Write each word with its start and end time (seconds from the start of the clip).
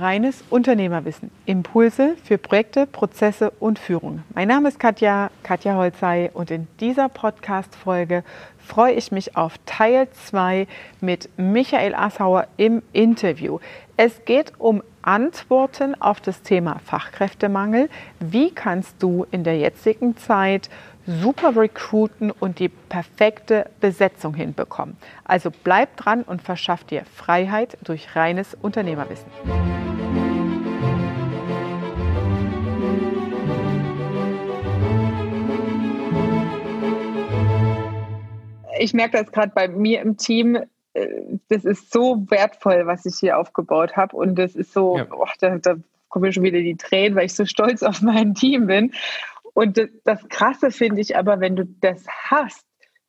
Reines 0.00 0.44
Unternehmerwissen. 0.50 1.30
Impulse 1.46 2.16
für 2.22 2.38
Projekte, 2.38 2.86
Prozesse 2.86 3.50
und 3.58 3.78
Führung. 3.78 4.22
Mein 4.34 4.48
Name 4.48 4.68
ist 4.68 4.78
Katja, 4.78 5.30
Katja 5.42 5.76
Holzei 5.76 6.30
und 6.34 6.50
in 6.50 6.68
dieser 6.80 7.08
Podcast-Folge 7.08 8.22
freue 8.58 8.92
ich 8.94 9.12
mich 9.12 9.36
auf 9.36 9.54
Teil 9.66 10.08
2 10.10 10.66
mit 11.00 11.28
Michael 11.36 11.94
Assauer 11.94 12.46
im 12.56 12.82
Interview. 12.92 13.58
Es 13.96 14.24
geht 14.24 14.52
um 14.58 14.82
Antworten 15.02 16.00
auf 16.00 16.20
das 16.20 16.42
Thema 16.42 16.78
Fachkräftemangel. 16.84 17.88
Wie 18.20 18.50
kannst 18.50 19.02
du 19.02 19.26
in 19.30 19.42
der 19.42 19.58
jetzigen 19.58 20.16
Zeit 20.16 20.70
super 21.08 21.56
recruiten 21.56 22.30
und 22.30 22.58
die 22.58 22.68
perfekte 22.68 23.70
Besetzung 23.80 24.34
hinbekommen. 24.34 24.98
Also 25.24 25.50
bleib 25.50 25.96
dran 25.96 26.22
und 26.22 26.42
verschaff 26.42 26.84
dir 26.84 27.04
Freiheit 27.06 27.78
durch 27.82 28.14
reines 28.14 28.54
Unternehmerwissen. 28.60 29.26
Ich 38.80 38.94
merke 38.94 39.18
das 39.18 39.32
gerade 39.32 39.50
bei 39.54 39.66
mir 39.66 40.02
im 40.02 40.18
Team, 40.18 40.56
äh, 40.92 41.06
das 41.48 41.64
ist 41.64 41.90
so 41.90 42.26
wertvoll, 42.30 42.86
was 42.86 43.06
ich 43.06 43.16
hier 43.16 43.38
aufgebaut 43.38 43.96
habe. 43.96 44.14
Und 44.14 44.38
das 44.38 44.54
ist 44.54 44.72
so, 44.72 44.98
ja. 44.98 45.06
oh, 45.10 45.26
da, 45.40 45.56
da 45.58 45.76
kommen 46.08 46.26
mir 46.26 46.32
schon 46.32 46.44
wieder 46.44 46.60
die 46.60 46.76
Tränen, 46.76 47.16
weil 47.16 47.26
ich 47.26 47.34
so 47.34 47.44
stolz 47.44 47.82
auf 47.82 48.02
mein 48.02 48.34
Team 48.34 48.66
bin. 48.66 48.92
Und 49.54 49.80
das 50.04 50.28
Krasse 50.28 50.70
finde 50.70 51.00
ich 51.00 51.16
aber, 51.16 51.40
wenn 51.40 51.56
du 51.56 51.64
das 51.64 52.06
hast, 52.06 52.64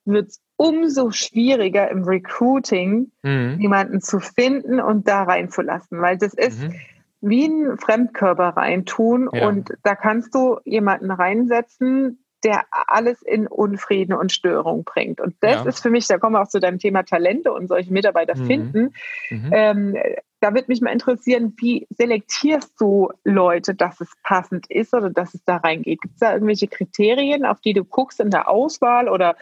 wird 0.05 0.29
es 0.29 0.41
umso 0.57 1.11
schwieriger 1.11 1.89
im 1.89 2.03
Recruiting, 2.03 3.11
mhm. 3.23 3.57
jemanden 3.59 4.01
zu 4.01 4.19
finden 4.19 4.79
und 4.79 5.07
da 5.07 5.23
reinzulassen, 5.23 6.01
weil 6.01 6.17
das 6.17 6.33
ist 6.33 6.61
mhm. 6.61 6.75
wie 7.21 7.45
ein 7.45 7.77
Fremdkörper 7.77 8.57
reintun 8.57 9.29
ja. 9.31 9.47
und 9.47 9.73
da 9.83 9.95
kannst 9.95 10.35
du 10.35 10.59
jemanden 10.65 11.11
reinsetzen, 11.11 12.23
der 12.43 12.65
alles 12.71 13.21
in 13.21 13.47
Unfrieden 13.47 14.13
und 14.13 14.31
Störung 14.31 14.83
bringt. 14.83 15.19
Und 15.19 15.35
das 15.41 15.63
ja. 15.63 15.65
ist 15.65 15.81
für 15.81 15.89
mich, 15.89 16.07
da 16.07 16.17
kommen 16.17 16.35
wir 16.35 16.41
auch 16.41 16.47
zu 16.47 16.59
deinem 16.59 16.79
Thema 16.79 17.03
Talente 17.03 17.51
und 17.51 17.67
solche 17.67 17.91
Mitarbeiter 17.91 18.37
mhm. 18.37 18.45
finden. 18.45 18.93
Mhm. 19.29 19.49
Ähm, 19.51 19.97
da 20.39 20.53
würde 20.53 20.65
mich 20.67 20.81
mal 20.81 20.91
interessieren, 20.91 21.53
wie 21.57 21.87
selektierst 21.89 22.73
du 22.79 23.11
Leute, 23.23 23.75
dass 23.75 23.99
es 24.01 24.09
passend 24.23 24.69
ist 24.69 24.93
oder 24.93 25.09
dass 25.09 25.33
es 25.33 25.43
da 25.43 25.57
reingeht? 25.57 26.01
Gibt 26.01 26.13
es 26.15 26.19
da 26.19 26.33
irgendwelche 26.33 26.67
Kriterien, 26.67 27.45
auf 27.45 27.59
die 27.61 27.73
du 27.73 27.83
guckst 27.83 28.19
in 28.19 28.29
der 28.29 28.49
Auswahl 28.49 29.09
oder 29.09 29.35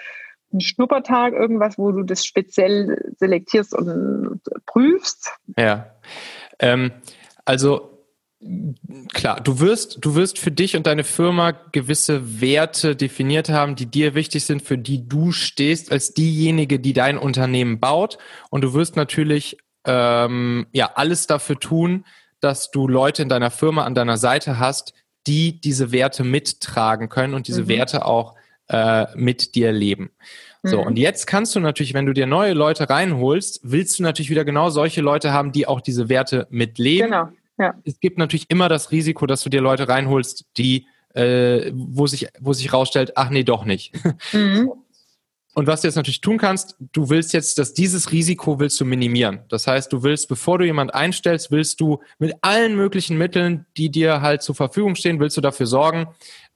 ein 0.53 0.61
Schnuppertag, 0.61 1.33
irgendwas, 1.33 1.77
wo 1.77 1.91
du 1.91 2.03
das 2.03 2.25
speziell 2.25 3.13
selektierst 3.17 3.73
und 3.73 4.41
prüfst? 4.65 5.31
Ja, 5.57 5.91
ähm, 6.59 6.91
also 7.45 7.97
klar, 9.13 9.41
du 9.41 9.59
wirst, 9.59 9.97
du 10.01 10.15
wirst 10.15 10.39
für 10.39 10.51
dich 10.51 10.75
und 10.75 10.87
deine 10.87 11.03
Firma 11.03 11.51
gewisse 11.51 12.41
Werte 12.41 12.95
definiert 12.95 13.49
haben, 13.49 13.75
die 13.75 13.87
dir 13.87 14.15
wichtig 14.15 14.45
sind, 14.45 14.61
für 14.61 14.77
die 14.77 15.07
du 15.07 15.31
stehst 15.31 15.91
als 15.91 16.13
diejenige, 16.13 16.79
die 16.79 16.93
dein 16.93 17.17
Unternehmen 17.17 17.79
baut. 17.79 18.17
Und 18.49 18.61
du 18.61 18.73
wirst 18.73 18.95
natürlich 18.95 19.57
ähm, 19.87 20.67
ja 20.71 20.91
alles 20.95 21.25
dafür 21.25 21.59
tun, 21.59 22.05
dass 22.39 22.69
du 22.69 22.87
Leute 22.87 23.23
in 23.23 23.29
deiner 23.29 23.49
Firma 23.49 23.83
an 23.85 23.95
deiner 23.95 24.17
Seite 24.17 24.59
hast, 24.59 24.93
die 25.25 25.59
diese 25.59 25.91
Werte 25.91 26.23
mittragen 26.23 27.09
können 27.09 27.33
und 27.33 27.47
diese 27.47 27.63
mhm. 27.63 27.69
Werte 27.69 28.05
auch 28.05 28.35
äh, 28.69 29.05
mit 29.15 29.55
dir 29.55 29.71
leben. 29.71 30.11
So, 30.63 30.81
mhm. 30.81 30.87
und 30.87 30.97
jetzt 30.97 31.27
kannst 31.27 31.55
du 31.55 31.59
natürlich, 31.59 31.93
wenn 31.93 32.05
du 32.05 32.13
dir 32.13 32.27
neue 32.27 32.53
Leute 32.53 32.89
reinholst, 32.89 33.61
willst 33.63 33.99
du 33.99 34.03
natürlich 34.03 34.29
wieder 34.29 34.45
genau 34.45 34.69
solche 34.69 35.01
Leute 35.01 35.31
haben, 35.31 35.51
die 35.51 35.67
auch 35.67 35.81
diese 35.81 36.09
Werte 36.09 36.47
mitleben. 36.49 37.11
Genau. 37.11 37.29
Ja. 37.57 37.73
Es 37.85 37.99
gibt 37.99 38.17
natürlich 38.17 38.49
immer 38.49 38.69
das 38.69 38.91
Risiko, 38.91 39.25
dass 39.25 39.41
du 39.41 39.49
dir 39.49 39.61
Leute 39.61 39.87
reinholst, 39.87 40.45
die, 40.57 40.87
äh, 41.13 41.71
wo 41.73 42.05
sich, 42.07 42.27
wo 42.39 42.53
sich 42.53 42.71
rausstellt, 42.73 43.13
ach 43.15 43.29
nee, 43.29 43.43
doch 43.43 43.65
nicht. 43.65 43.93
Mhm. 44.33 44.73
Und 45.57 45.65
was 45.65 45.81
du 45.81 45.87
jetzt 45.87 45.95
natürlich 45.95 46.21
tun 46.21 46.37
kannst, 46.37 46.75
du 46.91 47.09
willst 47.09 47.33
jetzt, 47.33 47.57
dass 47.57 47.73
dieses 47.73 48.11
Risiko 48.11 48.59
willst 48.59 48.79
du 48.79 48.85
minimieren. 48.85 49.39
Das 49.49 49.65
heißt, 49.65 49.91
du 49.91 50.03
willst, 50.03 50.29
bevor 50.29 50.59
du 50.59 50.65
jemand 50.65 50.93
einstellst, 50.93 51.49
willst 51.49 51.81
du 51.81 51.99
mit 52.19 52.35
allen 52.41 52.75
möglichen 52.75 53.17
Mitteln, 53.17 53.65
die 53.75 53.89
dir 53.89 54.21
halt 54.21 54.43
zur 54.43 54.53
Verfügung 54.53 54.93
stehen, 54.93 55.19
willst 55.19 55.35
du 55.35 55.41
dafür 55.41 55.65
sorgen, 55.65 56.09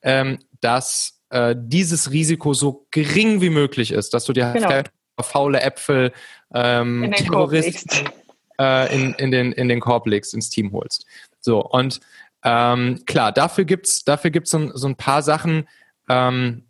ähm, 0.03 0.38
dass 0.59 1.19
äh, 1.31 1.56
dieses 1.57 2.11
Risiko 2.11 2.53
so 2.53 2.85
gering 2.91 3.41
wie 3.41 3.50
möglich 3.50 3.91
ist, 3.91 4.13
dass 4.13 4.25
du 4.25 4.34
dir 4.34 4.53
genau. 4.53 4.69
halt 4.69 4.91
faule 5.19 5.61
Äpfel, 5.61 6.11
ähm, 6.53 7.11
Terroristen 7.17 8.07
äh, 8.59 8.95
in, 8.95 9.16
in, 9.16 9.31
den, 9.31 9.51
in 9.51 9.67
den 9.67 9.79
Korb 9.79 10.06
legst, 10.06 10.35
ins 10.35 10.51
Team 10.51 10.73
holst. 10.73 11.07
So, 11.40 11.66
und 11.66 12.01
ähm, 12.44 13.00
klar, 13.07 13.31
dafür 13.31 13.66
gibt's 13.66 14.03
dafür 14.03 14.29
gibt's 14.29 14.51
so, 14.51 14.78
so 14.78 14.88
ein 14.88 14.95
paar 14.95 15.23
Sachen, 15.23 15.67
ähm, 16.07 16.66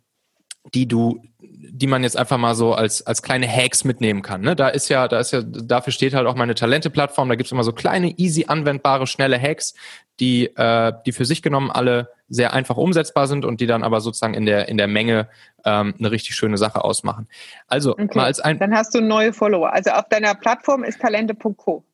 die 0.74 0.86
du, 0.86 1.20
die 1.40 1.86
man 1.86 2.02
jetzt 2.02 2.16
einfach 2.16 2.38
mal 2.38 2.54
so 2.54 2.74
als, 2.74 3.04
als 3.06 3.22
kleine 3.22 3.48
Hacks 3.48 3.84
mitnehmen 3.84 4.22
kann. 4.22 4.42
Ne? 4.42 4.54
Da 4.54 4.68
ist 4.68 4.88
ja, 4.88 5.08
da 5.08 5.18
ist 5.18 5.32
ja, 5.32 5.42
dafür 5.42 5.92
steht 5.92 6.14
halt 6.14 6.26
auch 6.26 6.36
meine 6.36 6.54
Talente-Plattform. 6.54 7.28
Da 7.28 7.34
gibt's 7.34 7.52
immer 7.52 7.64
so 7.64 7.72
kleine, 7.72 8.16
easy 8.18 8.44
anwendbare, 8.46 9.06
schnelle 9.06 9.40
Hacks, 9.40 9.74
die, 10.20 10.46
äh, 10.56 10.92
die 11.04 11.12
für 11.12 11.24
sich 11.24 11.42
genommen 11.42 11.70
alle 11.70 12.10
sehr 12.28 12.52
einfach 12.52 12.76
umsetzbar 12.76 13.26
sind 13.26 13.44
und 13.44 13.60
die 13.60 13.66
dann 13.66 13.82
aber 13.82 14.00
sozusagen 14.00 14.34
in 14.34 14.46
der, 14.46 14.68
in 14.68 14.78
der 14.78 14.88
Menge 14.88 15.28
ähm, 15.64 15.94
eine 15.98 16.10
richtig 16.10 16.36
schöne 16.36 16.56
Sache 16.56 16.84
ausmachen. 16.84 17.28
Also 17.66 17.92
okay. 17.92 18.08
mal 18.14 18.24
als 18.24 18.40
ein. 18.40 18.58
Dann 18.58 18.74
hast 18.74 18.94
du 18.94 19.00
neue 19.00 19.32
Follower. 19.32 19.72
Also 19.72 19.90
auf 19.90 20.08
deiner 20.08 20.34
Plattform 20.34 20.84
ist 20.84 21.00
talente.co. 21.00 21.84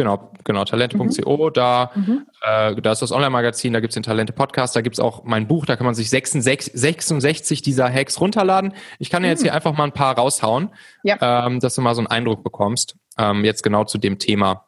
Genau, 0.00 0.30
genau, 0.44 0.64
talente.co, 0.64 1.48
mhm. 1.48 1.52
da, 1.52 1.90
mhm. 1.94 2.26
Äh, 2.40 2.80
da 2.80 2.92
ist 2.92 3.02
das 3.02 3.12
Online-Magazin, 3.12 3.74
da 3.74 3.80
gibt's 3.80 3.92
den 3.92 4.02
Talente-Podcast, 4.02 4.74
da 4.74 4.80
gibt's 4.80 4.98
auch 4.98 5.24
mein 5.24 5.46
Buch, 5.46 5.66
da 5.66 5.76
kann 5.76 5.84
man 5.84 5.94
sich 5.94 6.08
66, 6.08 6.72
66 6.72 7.60
dieser 7.60 7.92
Hacks 7.92 8.18
runterladen. 8.18 8.72
Ich 8.98 9.10
kann 9.10 9.22
dir 9.22 9.28
jetzt 9.28 9.42
hier 9.42 9.50
mhm. 9.50 9.56
einfach 9.56 9.76
mal 9.76 9.84
ein 9.84 9.92
paar 9.92 10.16
raushauen, 10.16 10.70
ja. 11.04 11.18
ähm, 11.20 11.60
dass 11.60 11.74
du 11.74 11.82
mal 11.82 11.94
so 11.94 12.00
einen 12.00 12.06
Eindruck 12.06 12.42
bekommst, 12.42 12.96
ähm, 13.18 13.44
jetzt 13.44 13.62
genau 13.62 13.84
zu 13.84 13.98
dem 13.98 14.18
Thema, 14.18 14.64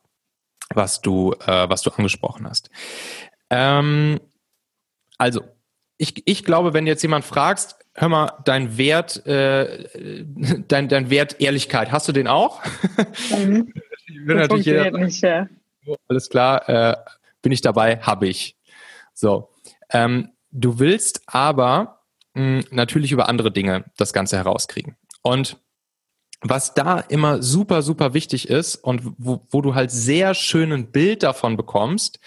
was 0.75 1.00
du, 1.00 1.32
äh, 1.47 1.66
was 1.66 1.81
du 1.81 1.88
angesprochen 1.88 2.47
hast. 2.47 2.69
Ähm, 3.49 4.20
also, 5.16 5.41
ich, 5.97 6.26
ich 6.26 6.44
glaube, 6.44 6.75
wenn 6.75 6.87
jetzt 6.87 7.00
jemand 7.00 7.25
fragst, 7.25 7.78
hör 7.94 8.10
mal, 8.10 8.32
dein 8.44 8.76
Wert, 8.76 9.25
äh, 9.26 9.88
dein, 10.69 10.91
dein 10.91 11.09
Wert 11.09 11.41
Ehrlichkeit, 11.41 11.91
hast 11.91 12.06
du 12.06 12.12
den 12.12 12.28
auch? 12.28 12.60
Mhm. 13.31 13.72
Das 14.27 14.37
natürlich 14.37 14.66
jeder, 14.66 14.91
nicht, 14.91 15.22
ja. 15.22 15.49
Alles 16.09 16.28
klar, 16.28 16.69
äh, 16.69 16.97
bin 17.43 17.53
ich 17.53 17.60
dabei, 17.60 17.99
habe 17.99 18.28
ich. 18.28 18.56
So. 19.15 19.50
Ähm, 19.91 20.31
du 20.50 20.78
willst 20.78 21.22
aber 21.27 22.03
mh, 22.34 22.62
natürlich 22.71 23.12
über 23.12 23.28
andere 23.28 23.50
Dinge 23.50 23.84
das 23.97 24.12
Ganze 24.12 24.37
herauskriegen. 24.37 24.97
Und 25.22 25.56
was 26.41 26.75
da 26.75 26.99
immer 26.99 27.43
super, 27.43 27.82
super 27.82 28.15
wichtig 28.15 28.49
ist 28.49 28.77
und 28.77 29.03
wo, 29.19 29.47
wo 29.50 29.61
du 29.61 29.75
halt 29.75 29.91
sehr 29.91 30.34
schön 30.34 30.72
ein 30.72 30.91
Bild 30.91 31.22
davon 31.22 31.56
bekommst, 31.56 32.19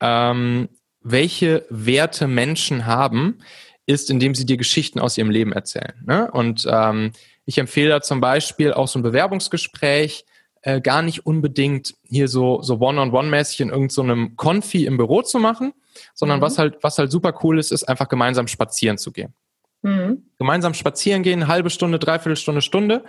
ähm, 0.00 0.68
welche 1.00 1.64
Werte 1.70 2.26
Menschen 2.26 2.86
haben, 2.86 3.38
ist, 3.86 4.10
indem 4.10 4.34
sie 4.34 4.46
dir 4.46 4.56
Geschichten 4.56 4.98
aus 4.98 5.18
ihrem 5.18 5.30
Leben 5.30 5.52
erzählen. 5.52 5.94
Ne? 6.04 6.30
Und 6.30 6.66
ähm, 6.70 7.12
ich 7.44 7.58
empfehle 7.58 7.90
da 7.90 8.00
zum 8.00 8.20
Beispiel 8.20 8.72
auch 8.72 8.88
so 8.88 8.98
ein 8.98 9.02
Bewerbungsgespräch, 9.02 10.24
äh, 10.62 10.80
gar 10.80 11.02
nicht 11.02 11.26
unbedingt 11.26 11.94
hier 12.02 12.28
so 12.28 12.62
so 12.62 12.78
One-on-One-mäßig 12.78 13.60
in 13.60 13.68
irgendeinem 13.70 14.28
so 14.30 14.36
Konfi 14.36 14.86
im 14.86 14.96
Büro 14.96 15.22
zu 15.22 15.38
machen, 15.38 15.72
sondern 16.14 16.38
mhm. 16.38 16.42
was 16.42 16.58
halt 16.58 16.78
was 16.82 16.98
halt 16.98 17.10
super 17.10 17.38
cool 17.42 17.58
ist, 17.58 17.72
ist 17.72 17.84
einfach 17.84 18.08
gemeinsam 18.08 18.48
spazieren 18.48 18.98
zu 18.98 19.12
gehen. 19.12 19.34
Mhm. 19.82 20.24
Gemeinsam 20.38 20.74
spazieren 20.74 21.22
gehen, 21.22 21.48
halbe 21.48 21.70
Stunde, 21.70 21.98
dreiviertel 21.98 22.36
Stunde, 22.36 22.62
Stunde, 22.62 23.04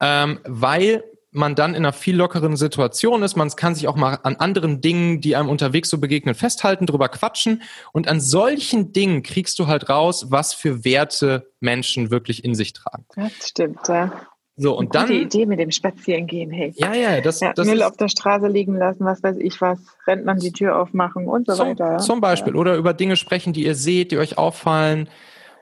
ähm, 0.00 0.40
weil 0.44 1.04
man 1.36 1.54
dann 1.54 1.72
in 1.74 1.84
einer 1.84 1.92
viel 1.92 2.16
lockeren 2.16 2.56
Situation 2.56 3.22
ist. 3.22 3.36
Man 3.36 3.50
kann 3.50 3.74
sich 3.74 3.86
auch 3.88 3.96
mal 3.96 4.18
an 4.22 4.36
anderen 4.36 4.80
Dingen, 4.80 5.20
die 5.20 5.36
einem 5.36 5.48
unterwegs 5.48 5.90
so 5.90 5.98
begegnen, 5.98 6.34
festhalten, 6.34 6.86
drüber 6.86 7.08
quatschen. 7.08 7.62
Und 7.92 8.08
an 8.08 8.20
solchen 8.20 8.92
Dingen 8.92 9.22
kriegst 9.22 9.58
du 9.58 9.66
halt 9.66 9.88
raus, 9.90 10.26
was 10.30 10.54
für 10.54 10.84
Werte 10.84 11.52
Menschen 11.60 12.10
wirklich 12.10 12.42
in 12.42 12.54
sich 12.54 12.72
tragen. 12.72 13.04
Das 13.14 13.48
stimmt, 13.48 13.86
ja. 13.86 14.26
So, 14.58 14.76
und 14.76 14.94
dann. 14.94 15.08
Die 15.08 15.20
Idee 15.20 15.44
mit 15.44 15.60
dem 15.60 15.70
Spazierengehen, 15.70 16.50
hey. 16.50 16.72
Ja, 16.76 16.94
ja, 16.94 17.20
das, 17.20 17.40
ja, 17.40 17.52
das 17.52 17.66
Müll 17.66 17.82
auf 17.82 17.96
der 17.98 18.08
Straße 18.08 18.48
liegen 18.48 18.74
lassen, 18.76 19.04
was 19.04 19.22
weiß 19.22 19.36
ich 19.36 19.60
was, 19.60 19.78
rennt 20.06 20.24
man 20.24 20.38
die 20.38 20.50
Tür 20.50 20.80
aufmachen 20.80 21.28
und 21.28 21.46
so 21.46 21.54
zum, 21.54 21.68
weiter. 21.68 21.92
Ja. 21.92 21.98
Zum 21.98 22.22
Beispiel. 22.22 22.54
Ja. 22.54 22.60
Oder 22.60 22.76
über 22.76 22.94
Dinge 22.94 23.16
sprechen, 23.16 23.52
die 23.52 23.66
ihr 23.66 23.74
seht, 23.74 24.12
die 24.12 24.18
euch 24.18 24.38
auffallen. 24.38 25.10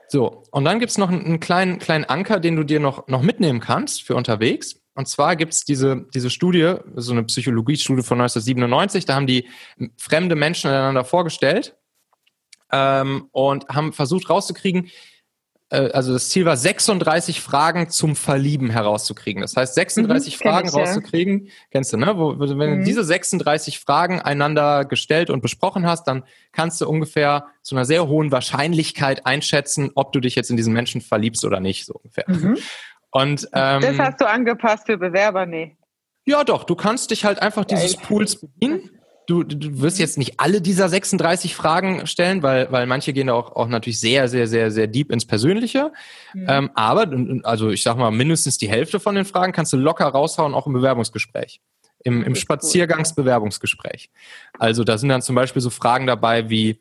So, 0.07 0.43
und 0.51 0.63
dann 0.63 0.79
gibt's 0.79 0.97
noch 0.97 1.09
einen, 1.09 1.25
einen 1.25 1.39
kleinen, 1.41 1.79
kleinen 1.79 2.05
Anker, 2.05 2.39
den 2.39 2.55
du 2.55 2.63
dir 2.63 2.79
noch, 2.79 3.07
noch 3.07 3.21
mitnehmen 3.21 3.59
kannst 3.59 4.03
für 4.03 4.15
unterwegs. 4.15 4.81
Und 4.93 5.09
zwar 5.09 5.35
gibt's 5.35 5.65
diese, 5.65 6.05
diese 6.13 6.29
Studie, 6.29 6.75
so 6.95 7.11
eine 7.11 7.23
Psychologiestudie 7.23 8.01
von 8.01 8.21
1997, 8.21 9.05
da 9.05 9.15
haben 9.15 9.27
die 9.27 9.49
fremde 9.97 10.35
Menschen 10.35 10.69
einander 10.69 11.03
vorgestellt 11.03 11.75
ähm, 12.71 13.27
und 13.33 13.67
haben 13.67 13.91
versucht 13.91 14.29
rauszukriegen, 14.29 14.89
äh, 15.69 15.89
also 15.91 16.13
das 16.13 16.29
Ziel 16.29 16.45
war 16.45 16.57
36 16.57 17.41
Fragen 17.41 17.89
zum 17.89 18.15
Verlieben 18.15 18.69
herauszukriegen. 18.69 19.41
Das 19.41 19.55
heißt 19.55 19.75
36 19.75 20.33
mhm, 20.35 20.43
Fragen 20.43 20.67
ich, 20.67 20.75
rauszukriegen, 20.75 21.45
ja. 21.45 21.51
kennst 21.71 21.93
du, 21.93 21.97
ne? 21.97 22.17
Wo, 22.17 22.39
wenn 22.39 22.57
mhm. 22.57 22.79
du 22.79 22.83
diese 22.83 23.03
36 23.03 23.79
Fragen 23.79 24.21
einander 24.21 24.85
gestellt 24.85 25.29
und 25.29 25.41
besprochen 25.41 25.85
hast, 25.85 26.05
dann 26.07 26.23
kannst 26.51 26.81
du 26.81 26.89
ungefähr 26.89 27.47
zu 27.61 27.75
einer 27.75 27.85
sehr 27.85 28.07
hohen 28.07 28.31
Wahrscheinlichkeit 28.31 29.25
einschätzen, 29.25 29.91
ob 29.95 30.13
du 30.13 30.19
dich 30.19 30.35
jetzt 30.35 30.49
in 30.49 30.57
diesen 30.57 30.73
Menschen 30.73 31.01
verliebst 31.01 31.45
oder 31.45 31.59
nicht, 31.59 31.85
so 31.85 31.93
ungefähr. 31.93 32.25
Mhm. 32.27 32.57
Und 33.11 33.47
ähm, 33.53 33.81
das 33.81 33.97
hast 33.97 34.21
du 34.21 34.27
angepasst 34.27 34.85
für 34.87 34.97
Bewerber, 34.97 35.45
nee. 35.45 35.77
Ja, 36.25 36.43
doch. 36.43 36.63
Du 36.63 36.75
kannst 36.75 37.11
dich 37.11 37.23
halt 37.23 37.41
einfach 37.41 37.65
dieses 37.65 37.95
Pools 37.97 38.41
bedienen 38.41 38.89
du, 39.27 39.43
du 39.43 39.81
wirst 39.81 39.99
jetzt 39.99 40.17
nicht 40.17 40.39
alle 40.39 40.61
dieser 40.61 40.89
36 40.89 41.55
Fragen 41.55 42.07
stellen, 42.07 42.43
weil, 42.43 42.71
weil 42.71 42.85
manche 42.85 43.13
gehen 43.13 43.29
auch, 43.29 43.55
auch 43.55 43.67
natürlich 43.67 43.99
sehr, 43.99 44.27
sehr, 44.27 44.47
sehr, 44.47 44.71
sehr 44.71 44.87
deep 44.87 45.11
ins 45.11 45.25
Persönliche. 45.25 45.91
Mhm. 46.33 46.45
Ähm, 46.47 46.69
aber, 46.73 47.09
also 47.43 47.69
ich 47.69 47.83
sag 47.83 47.97
mal, 47.97 48.11
mindestens 48.11 48.57
die 48.57 48.69
Hälfte 48.69 48.99
von 48.99 49.15
den 49.15 49.25
Fragen 49.25 49.53
kannst 49.53 49.73
du 49.73 49.77
locker 49.77 50.05
raushauen, 50.05 50.53
auch 50.53 50.67
im 50.67 50.73
Bewerbungsgespräch. 50.73 51.61
Im, 52.03 52.23
im 52.23 52.35
Spaziergangsbewerbungsgespräch. 52.35 54.11
Also 54.59 54.83
da 54.83 54.99
sind 54.99 55.09
dann 55.09 55.23
zum 55.23 55.35
Beispiel 55.35 55.61
so 55.61 55.71
Fragen 55.71 56.05
dabei 56.05 56.51
wie, 56.51 56.79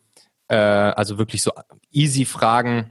äh, 0.48 0.56
also 0.56 1.16
wirklich 1.16 1.40
so 1.40 1.50
easy 1.90 2.26
Fragen, 2.26 2.90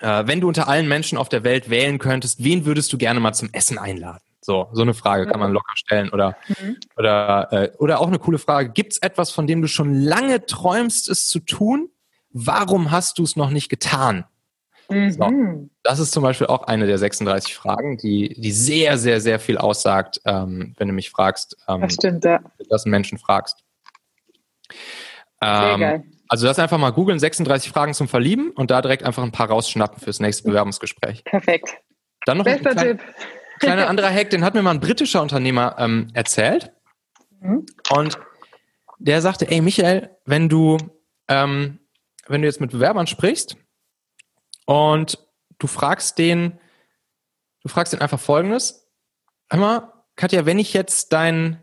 äh, 0.00 0.26
wenn 0.26 0.40
du 0.40 0.48
unter 0.48 0.66
allen 0.66 0.88
Menschen 0.88 1.16
auf 1.16 1.28
der 1.28 1.44
Welt 1.44 1.70
wählen 1.70 2.00
könntest, 2.00 2.42
wen 2.42 2.64
würdest 2.64 2.92
du 2.92 2.98
gerne 2.98 3.20
mal 3.20 3.32
zum 3.32 3.50
Essen 3.52 3.78
einladen? 3.78 4.24
So, 4.44 4.68
so 4.72 4.82
eine 4.82 4.92
Frage 4.92 5.26
kann 5.26 5.38
man 5.38 5.52
locker 5.52 5.76
stellen. 5.76 6.10
Oder, 6.10 6.36
mhm. 6.48 6.76
oder, 6.96 7.52
äh, 7.52 7.70
oder 7.78 8.00
auch 8.00 8.08
eine 8.08 8.18
coole 8.18 8.38
Frage. 8.38 8.70
Gibt 8.70 8.94
es 8.94 8.98
etwas, 8.98 9.30
von 9.30 9.46
dem 9.46 9.62
du 9.62 9.68
schon 9.68 9.94
lange 9.94 10.44
träumst, 10.46 11.08
es 11.08 11.28
zu 11.28 11.38
tun? 11.38 11.90
Warum 12.30 12.90
hast 12.90 13.18
du 13.18 13.22
es 13.22 13.36
noch 13.36 13.50
nicht 13.50 13.68
getan? 13.68 14.24
Mhm. 14.90 15.10
So, 15.12 15.68
das 15.84 16.00
ist 16.00 16.10
zum 16.10 16.24
Beispiel 16.24 16.48
auch 16.48 16.64
eine 16.64 16.86
der 16.86 16.98
36 16.98 17.54
Fragen, 17.54 17.98
die, 17.98 18.34
die 18.36 18.50
sehr, 18.50 18.98
sehr, 18.98 19.20
sehr 19.20 19.38
viel 19.38 19.58
aussagt, 19.58 20.20
ähm, 20.24 20.74
wenn 20.76 20.88
du 20.88 20.94
mich 20.94 21.10
fragst. 21.10 21.56
Ähm, 21.68 21.82
das 21.82 21.94
stimmt, 21.94 22.24
ja. 22.24 22.40
Das 22.68 22.84
einen 22.84 22.90
Menschen 22.90 23.18
fragst. 23.18 23.62
Ähm, 25.40 25.80
geil. 25.80 26.04
Also 26.26 26.46
das 26.46 26.58
einfach 26.58 26.78
mal 26.78 26.90
googeln, 26.90 27.18
36 27.18 27.70
Fragen 27.70 27.94
zum 27.94 28.08
Verlieben 28.08 28.50
und 28.50 28.70
da 28.70 28.82
direkt 28.82 29.04
einfach 29.04 29.22
ein 29.22 29.32
paar 29.32 29.50
rausschnappen 29.50 30.00
fürs 30.00 30.18
nächste 30.18 30.48
Bewerbungsgespräch. 30.48 31.22
Perfekt. 31.24 31.76
Dann 32.24 32.38
noch 32.38 32.44
Bester 32.44 32.70
ein 32.70 32.76
Tipp 32.76 33.00
kleiner 33.62 33.88
anderer 33.88 34.10
Hack, 34.12 34.30
den 34.30 34.44
hat 34.44 34.54
mir 34.54 34.62
mal 34.62 34.72
ein 34.72 34.80
britischer 34.80 35.22
Unternehmer 35.22 35.76
ähm, 35.78 36.08
erzählt. 36.14 36.72
Mhm. 37.40 37.66
Und 37.90 38.18
der 38.98 39.20
sagte, 39.20 39.50
ey 39.50 39.60
Michael, 39.60 40.16
wenn 40.24 40.48
du, 40.48 40.78
ähm, 41.28 41.80
wenn 42.26 42.42
du 42.42 42.48
jetzt 42.48 42.60
mit 42.60 42.70
Bewerbern 42.70 43.06
sprichst 43.06 43.56
und 44.66 45.18
du 45.58 45.66
fragst 45.66 46.18
den, 46.18 46.58
du 47.62 47.68
fragst 47.68 47.92
den 47.92 48.00
einfach 48.00 48.20
folgendes, 48.20 48.88
einmal, 49.48 49.92
Katja, 50.16 50.46
wenn 50.46 50.58
ich 50.58 50.72
jetzt 50.72 51.12
deinen 51.12 51.62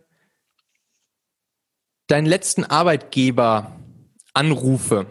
deinen 2.07 2.25
letzten 2.25 2.65
Arbeitgeber 2.65 3.79
anrufe, 4.33 5.05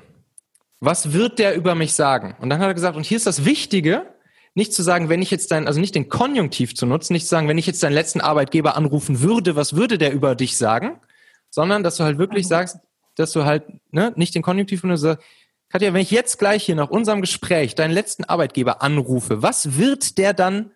was 0.80 1.12
wird 1.12 1.38
der 1.38 1.54
über 1.54 1.74
mich 1.74 1.94
sagen? 1.94 2.36
Und 2.40 2.50
dann 2.50 2.58
hat 2.60 2.68
er 2.68 2.74
gesagt, 2.74 2.96
und 2.96 3.06
hier 3.06 3.16
ist 3.16 3.26
das 3.26 3.44
Wichtige, 3.44 4.14
nicht 4.58 4.74
zu 4.74 4.82
sagen, 4.82 5.08
wenn 5.08 5.22
ich 5.22 5.30
jetzt 5.30 5.52
dein, 5.52 5.68
also 5.68 5.78
nicht 5.80 5.94
den 5.94 6.08
Konjunktiv 6.08 6.74
zu 6.74 6.84
nutzen, 6.84 7.12
nicht 7.12 7.22
zu 7.22 7.30
sagen, 7.30 7.46
wenn 7.46 7.58
ich 7.58 7.66
jetzt 7.66 7.80
deinen 7.82 7.92
letzten 7.92 8.20
Arbeitgeber 8.20 8.76
anrufen 8.76 9.20
würde, 9.20 9.54
was 9.54 9.76
würde 9.76 9.98
der 9.98 10.12
über 10.12 10.34
dich 10.34 10.58
sagen? 10.58 11.00
Sondern, 11.48 11.84
dass 11.84 11.96
du 11.96 12.04
halt 12.04 12.18
wirklich 12.18 12.44
mhm. 12.46 12.48
sagst, 12.48 12.78
dass 13.14 13.32
du 13.32 13.44
halt, 13.44 13.64
ne, 13.92 14.12
nicht 14.16 14.34
den 14.34 14.42
Konjunktiv 14.42 14.82
nur 14.82 14.98
sagst, 14.98 15.24
Katja, 15.70 15.92
wenn 15.94 16.00
ich 16.00 16.10
jetzt 16.10 16.38
gleich 16.38 16.64
hier 16.64 16.74
nach 16.74 16.90
unserem 16.90 17.20
Gespräch 17.20 17.76
deinen 17.76 17.92
letzten 17.92 18.24
Arbeitgeber 18.24 18.82
anrufe, 18.82 19.42
was 19.42 19.78
wird 19.78 20.18
der 20.18 20.34
dann 20.34 20.72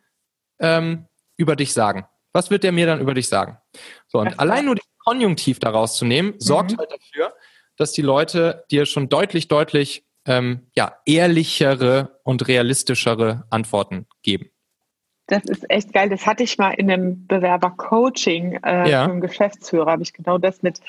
ähm, 0.61 1.07
über 1.37 1.57
dich 1.57 1.73
sagen? 1.73 2.07
Was 2.33 2.51
wird 2.51 2.63
der 2.63 2.73
mir 2.73 2.87
dann 2.87 3.01
über 3.01 3.15
dich 3.15 3.29
sagen? 3.29 3.59
So, 4.07 4.19
und 4.19 4.39
allein 4.39 4.67
nur 4.67 4.77
den 4.77 4.85
Konjunktiv 5.05 5.59
daraus 5.59 5.97
zu 5.97 6.05
nehmen, 6.05 6.35
sorgt 6.39 6.73
mhm. 6.73 6.79
halt 6.79 6.93
dafür, 6.93 7.35
dass 7.77 7.91
die 7.93 8.03
Leute 8.03 8.65
dir 8.71 8.87
schon 8.87 9.09
deutlich, 9.09 9.49
deutlich 9.49 10.05
ähm, 10.27 10.67
ja, 10.75 10.93
ehrlichere 11.05 12.21
und 12.25 12.47
realistischere 12.49 13.45
Antworten 13.51 14.07
geben. 14.23 14.51
Das 15.27 15.45
ist 15.45 15.71
echt 15.71 15.93
geil. 15.93 16.09
Das 16.09 16.27
hatte 16.27 16.43
ich 16.43 16.59
mal 16.59 16.73
in 16.73 16.91
einem 16.91 17.27
Bewerber-Coaching 17.27 18.61
äh, 18.65 18.91
ja. 18.91 19.09
vom 19.09 19.21
Geschäftsführer, 19.21 19.91
habe 19.91 20.03
ich 20.03 20.13
genau 20.13 20.39
das 20.39 20.63
mit 20.63 20.81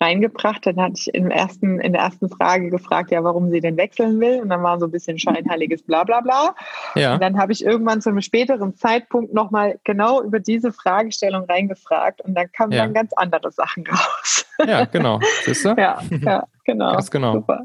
reingebracht. 0.00 0.66
Dann 0.66 0.80
hatte 0.80 0.94
ich 0.96 1.14
im 1.14 1.30
ersten, 1.30 1.80
in 1.80 1.92
der 1.92 2.02
ersten 2.02 2.28
Frage 2.28 2.70
gefragt, 2.70 3.10
ja, 3.10 3.22
warum 3.24 3.50
sie 3.50 3.60
denn 3.60 3.76
wechseln 3.76 4.20
will. 4.20 4.40
Und 4.40 4.48
dann 4.50 4.62
war 4.62 4.78
so 4.78 4.86
ein 4.86 4.90
bisschen 4.90 5.18
scheinheiliges 5.18 5.82
Blablabla. 5.82 6.54
Ja. 6.94 7.14
Und 7.14 7.22
dann 7.22 7.38
habe 7.38 7.52
ich 7.52 7.64
irgendwann 7.64 8.00
zu 8.00 8.10
einem 8.10 8.20
späteren 8.20 8.76
Zeitpunkt 8.76 9.32
nochmal 9.32 9.78
genau 9.84 10.22
über 10.22 10.40
diese 10.40 10.72
Fragestellung 10.72 11.44
reingefragt 11.44 12.20
und 12.20 12.34
dann 12.34 12.50
kamen 12.52 12.72
ja. 12.72 12.84
dann 12.84 12.94
ganz 12.94 13.12
andere 13.14 13.50
Sachen 13.52 13.86
raus. 13.86 14.46
Ja, 14.66 14.84
genau. 14.84 15.20
Siehst 15.44 15.64
du? 15.64 15.68
Ja, 15.78 16.00
ja, 16.10 16.44
genau. 16.64 16.92
Ganz 16.92 17.10
genau. 17.10 17.34
Super. 17.34 17.64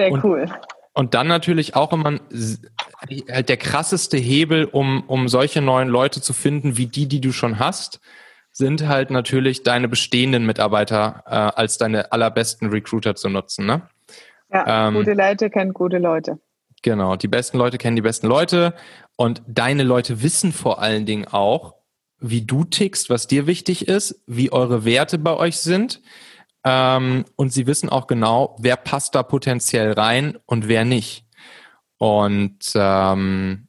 Sehr 0.00 0.12
und, 0.12 0.24
cool. 0.24 0.46
Und 0.94 1.14
dann 1.14 1.28
natürlich 1.28 1.76
auch 1.76 1.92
immer 1.92 2.18
halt 3.30 3.48
der 3.48 3.56
krasseste 3.58 4.16
Hebel, 4.16 4.64
um, 4.64 5.04
um 5.06 5.28
solche 5.28 5.60
neuen 5.60 5.88
Leute 5.88 6.22
zu 6.22 6.32
finden, 6.32 6.78
wie 6.78 6.86
die, 6.86 7.06
die 7.06 7.20
du 7.20 7.32
schon 7.32 7.58
hast, 7.58 8.00
sind 8.50 8.88
halt 8.88 9.10
natürlich 9.10 9.62
deine 9.62 9.88
bestehenden 9.88 10.46
Mitarbeiter 10.46 11.22
äh, 11.26 11.30
als 11.30 11.78
deine 11.78 12.12
allerbesten 12.12 12.70
Recruiter 12.70 13.14
zu 13.14 13.28
nutzen. 13.28 13.66
Ne? 13.66 13.82
Ja, 14.50 14.88
ähm, 14.88 14.94
gute 14.94 15.12
Leute 15.12 15.50
kennen 15.50 15.74
gute 15.74 15.98
Leute. 15.98 16.38
Genau, 16.82 17.16
die 17.16 17.28
besten 17.28 17.58
Leute 17.58 17.76
kennen 17.76 17.96
die 17.96 18.02
besten 18.02 18.26
Leute 18.26 18.74
und 19.16 19.42
deine 19.46 19.82
Leute 19.82 20.22
wissen 20.22 20.50
vor 20.52 20.80
allen 20.80 21.04
Dingen 21.04 21.26
auch, 21.28 21.74
wie 22.18 22.40
du 22.40 22.64
tickst, 22.64 23.10
was 23.10 23.26
dir 23.26 23.46
wichtig 23.46 23.86
ist, 23.86 24.22
wie 24.26 24.50
eure 24.50 24.84
Werte 24.86 25.18
bei 25.18 25.36
euch 25.36 25.58
sind 25.58 26.00
ähm, 26.64 27.24
und 27.36 27.52
sie 27.52 27.66
wissen 27.66 27.88
auch 27.88 28.06
genau, 28.06 28.56
wer 28.58 28.76
passt 28.76 29.14
da 29.14 29.22
potenziell 29.22 29.92
rein 29.92 30.38
und 30.46 30.68
wer 30.68 30.84
nicht. 30.84 31.26
Und, 31.98 32.58
ähm, 32.74 33.68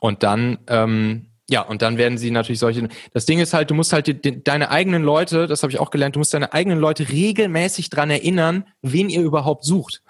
und 0.00 0.22
dann, 0.22 0.58
ähm, 0.68 1.33
ja, 1.50 1.60
und 1.60 1.82
dann 1.82 1.98
werden 1.98 2.16
sie 2.16 2.30
natürlich 2.30 2.58
solche. 2.58 2.88
Das 3.12 3.26
Ding 3.26 3.38
ist 3.38 3.52
halt, 3.52 3.70
du 3.70 3.74
musst 3.74 3.92
halt 3.92 4.06
die, 4.06 4.20
die, 4.20 4.42
deine 4.42 4.70
eigenen 4.70 5.02
Leute, 5.02 5.46
das 5.46 5.62
habe 5.62 5.70
ich 5.70 5.78
auch 5.78 5.90
gelernt, 5.90 6.14
du 6.14 6.18
musst 6.18 6.32
deine 6.32 6.54
eigenen 6.54 6.78
Leute 6.78 7.10
regelmäßig 7.10 7.90
dran 7.90 8.08
erinnern, 8.08 8.64
wen 8.80 9.10
ihr 9.10 9.20
überhaupt 9.20 9.64
sucht. 9.64 10.02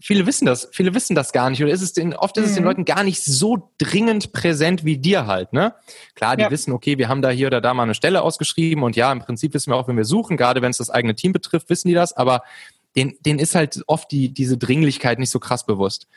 viele 0.00 0.26
wissen 0.26 0.44
das, 0.44 0.68
viele 0.72 0.94
wissen 0.94 1.14
das 1.14 1.32
gar 1.32 1.48
nicht. 1.48 1.62
Oder 1.62 1.72
ist 1.72 1.80
es 1.80 1.94
den, 1.94 2.12
oft 2.14 2.36
ist 2.36 2.44
es 2.44 2.52
den 2.52 2.64
mhm. 2.64 2.68
Leuten 2.68 2.84
gar 2.84 3.02
nicht 3.02 3.24
so 3.24 3.70
dringend 3.78 4.32
präsent 4.32 4.84
wie 4.84 4.98
dir 4.98 5.26
halt, 5.26 5.54
ne? 5.54 5.74
Klar, 6.14 6.36
die 6.36 6.42
ja. 6.42 6.50
wissen, 6.50 6.72
okay, 6.72 6.98
wir 6.98 7.08
haben 7.08 7.22
da 7.22 7.30
hier 7.30 7.46
oder 7.46 7.62
da 7.62 7.72
mal 7.72 7.84
eine 7.84 7.94
Stelle 7.94 8.20
ausgeschrieben 8.20 8.84
und 8.84 8.96
ja, 8.96 9.10
im 9.10 9.20
Prinzip 9.20 9.54
wissen 9.54 9.70
wir 9.70 9.76
auch, 9.76 9.88
wenn 9.88 9.96
wir 9.96 10.04
suchen, 10.04 10.36
gerade 10.36 10.60
wenn 10.60 10.70
es 10.70 10.76
das 10.76 10.90
eigene 10.90 11.14
Team 11.14 11.32
betrifft, 11.32 11.70
wissen 11.70 11.88
die 11.88 11.94
das, 11.94 12.12
aber 12.12 12.42
denen, 12.94 13.14
denen 13.24 13.38
ist 13.38 13.54
halt 13.54 13.82
oft 13.86 14.12
die, 14.12 14.34
diese 14.34 14.58
Dringlichkeit 14.58 15.18
nicht 15.18 15.30
so 15.30 15.40
krass 15.40 15.64
bewusst. 15.64 16.08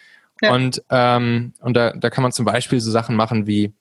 Ja. 0.42 0.54
Und, 0.54 0.84
ähm, 0.90 1.54
und 1.62 1.76
da, 1.76 1.92
da 1.94 2.10
kann 2.10 2.22
man 2.22 2.32
zum 2.32 2.46
Beispiel 2.46 2.80
so 2.80 2.92
Sachen 2.92 3.16
machen 3.16 3.48
wie, 3.48 3.74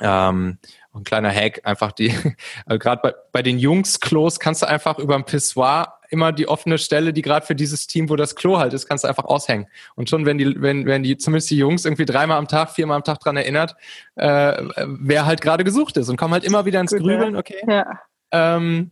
ähm, 0.00 0.58
ein 0.94 1.04
kleiner 1.04 1.30
Hack, 1.30 1.60
einfach 1.64 1.92
die, 1.92 2.12
also 2.66 2.78
gerade 2.78 3.00
bei, 3.02 3.14
bei 3.32 3.42
den 3.42 3.58
Jungs-Klos 3.58 4.40
kannst 4.40 4.62
du 4.62 4.68
einfach 4.68 4.98
über 4.98 5.14
ein 5.14 5.24
Pissoir 5.24 6.00
immer 6.10 6.32
die 6.32 6.48
offene 6.48 6.76
Stelle, 6.78 7.12
die 7.12 7.22
gerade 7.22 7.46
für 7.46 7.54
dieses 7.54 7.86
Team, 7.86 8.10
wo 8.10 8.16
das 8.16 8.34
Klo 8.34 8.58
halt 8.58 8.74
ist, 8.74 8.86
kannst 8.86 9.04
du 9.04 9.08
einfach 9.08 9.24
aushängen. 9.24 9.68
Und 9.94 10.10
schon, 10.10 10.26
wenn 10.26 10.38
die, 10.38 10.60
wenn, 10.60 10.84
wenn 10.84 11.04
die, 11.04 11.16
zumindest 11.16 11.50
die 11.50 11.56
Jungs 11.56 11.84
irgendwie 11.84 12.04
dreimal 12.04 12.36
am 12.36 12.48
Tag, 12.48 12.70
viermal 12.70 12.96
am 12.96 13.04
Tag 13.04 13.20
dran 13.20 13.36
erinnert, 13.36 13.76
äh, 14.16 14.62
wer 14.76 15.24
halt 15.24 15.40
gerade 15.40 15.62
gesucht 15.62 15.96
ist 15.96 16.08
und 16.08 16.16
kommen 16.16 16.34
halt 16.34 16.44
immer 16.44 16.64
wieder 16.64 16.80
ins 16.80 16.90
Grübeln, 16.90 17.36
okay. 17.36 17.62
Ja. 17.66 18.00
Ähm, 18.32 18.90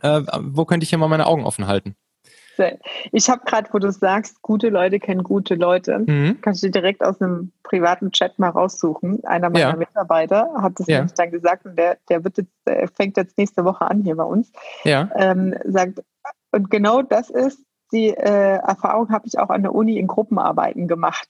äh, 0.00 0.22
wo 0.40 0.64
könnte 0.64 0.84
ich 0.84 0.90
hier 0.90 0.98
mal 0.98 1.08
meine 1.08 1.26
Augen 1.26 1.44
offen 1.44 1.66
halten? 1.66 1.94
Ich 3.12 3.28
habe 3.28 3.42
gerade, 3.44 3.68
wo 3.72 3.78
du 3.78 3.90
sagst, 3.90 4.42
gute 4.42 4.68
Leute 4.68 4.98
kennen 4.98 5.22
gute 5.22 5.54
Leute, 5.54 5.98
mhm. 5.98 6.38
kannst 6.40 6.62
du 6.62 6.70
direkt 6.70 7.04
aus 7.04 7.20
einem 7.20 7.52
privaten 7.62 8.12
Chat 8.12 8.38
mal 8.38 8.50
raussuchen. 8.50 9.24
Einer 9.24 9.50
meiner 9.50 9.70
ja. 9.70 9.76
Mitarbeiter 9.76 10.50
hat 10.56 10.78
das 10.78 10.86
ja. 10.86 10.98
nämlich 10.98 11.14
dann 11.14 11.30
gesagt 11.30 11.66
und 11.66 11.76
der, 11.78 11.98
der 12.08 12.24
wird 12.24 12.38
jetzt, 12.38 12.52
der 12.66 12.88
fängt 12.88 13.16
jetzt 13.16 13.38
nächste 13.38 13.64
Woche 13.64 13.88
an 13.88 14.02
hier 14.02 14.16
bei 14.16 14.24
uns. 14.24 14.52
Ja. 14.84 15.10
Ähm, 15.16 15.54
sagt, 15.64 16.02
und 16.52 16.70
genau 16.70 17.02
das 17.02 17.30
ist 17.30 17.64
die 17.92 18.08
äh, 18.08 18.56
Erfahrung 18.56 19.10
habe 19.10 19.26
ich 19.26 19.38
auch 19.38 19.50
an 19.50 19.62
der 19.62 19.74
Uni 19.74 19.98
in 19.98 20.06
Gruppenarbeiten 20.06 20.88
gemacht, 20.88 21.28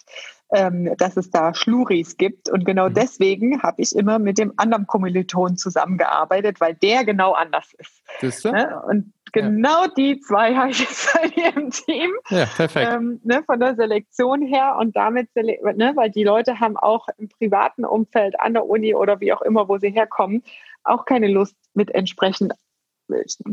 ähm, 0.54 0.94
dass 0.96 1.16
es 1.16 1.30
da 1.30 1.52
Schluris 1.52 2.16
gibt. 2.16 2.48
Und 2.48 2.64
genau 2.64 2.88
mhm. 2.88 2.94
deswegen 2.94 3.62
habe 3.62 3.82
ich 3.82 3.94
immer 3.94 4.18
mit 4.18 4.38
dem 4.38 4.52
anderen 4.56 4.86
Kommiliton 4.86 5.56
zusammengearbeitet, 5.56 6.60
weil 6.60 6.74
der 6.74 7.04
genau 7.04 7.32
anders 7.32 7.74
ist. 8.20 8.44
Ne? 8.44 8.80
Und 8.88 9.12
genau 9.32 9.84
ja. 9.84 9.92
die 9.96 10.20
zwei 10.20 10.54
habe 10.56 10.70
ich 10.70 10.78
jetzt 10.78 11.12
bei 11.12 11.28
mir 11.34 11.56
im 11.56 11.70
Team. 11.70 12.12
Ja, 12.30 12.46
perfekt. 12.46 12.92
Ähm, 12.92 13.20
ne, 13.24 13.42
von 13.44 13.58
der 13.58 13.74
Selektion 13.74 14.42
her 14.42 14.76
und 14.78 14.96
damit, 14.96 15.28
ne, 15.34 15.92
weil 15.94 16.10
die 16.10 16.24
Leute 16.24 16.60
haben 16.60 16.76
auch 16.76 17.08
im 17.18 17.28
privaten 17.28 17.84
Umfeld 17.84 18.40
an 18.40 18.54
der 18.54 18.66
Uni 18.66 18.94
oder 18.94 19.20
wie 19.20 19.32
auch 19.32 19.42
immer, 19.42 19.68
wo 19.68 19.78
sie 19.78 19.90
herkommen, 19.90 20.44
auch 20.84 21.04
keine 21.04 21.28
Lust 21.28 21.56
mit 21.74 21.90
entsprechend 21.90 22.52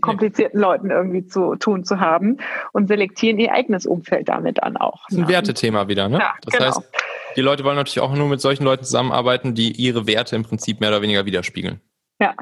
komplizierten 0.01 0.59
Leuten 0.59 0.91
irgendwie 0.91 1.25
zu 1.25 1.55
tun 1.55 1.83
zu 1.83 1.99
haben 1.99 2.37
und 2.71 2.87
selektieren 2.87 3.37
ihr 3.39 3.51
eigenes 3.51 3.85
Umfeld 3.85 4.29
damit 4.29 4.63
an 4.63 4.77
auch. 4.77 5.03
Das 5.07 5.13
ist 5.13 5.17
ein 5.17 5.21
ne? 5.23 5.29
Wertethema 5.29 5.87
wieder, 5.87 6.09
ne? 6.09 6.19
Ja, 6.19 6.33
das 6.43 6.53
genau. 6.53 6.65
heißt, 6.67 6.81
die 7.35 7.41
Leute 7.41 7.63
wollen 7.63 7.75
natürlich 7.75 8.01
auch 8.01 8.13
nur 8.15 8.27
mit 8.27 8.41
solchen 8.41 8.63
Leuten 8.63 8.83
zusammenarbeiten, 8.83 9.55
die 9.55 9.71
ihre 9.71 10.07
Werte 10.07 10.35
im 10.35 10.43
Prinzip 10.43 10.79
mehr 10.79 10.89
oder 10.89 11.01
weniger 11.01 11.25
widerspiegeln. 11.25 11.81
Ja. 12.19 12.35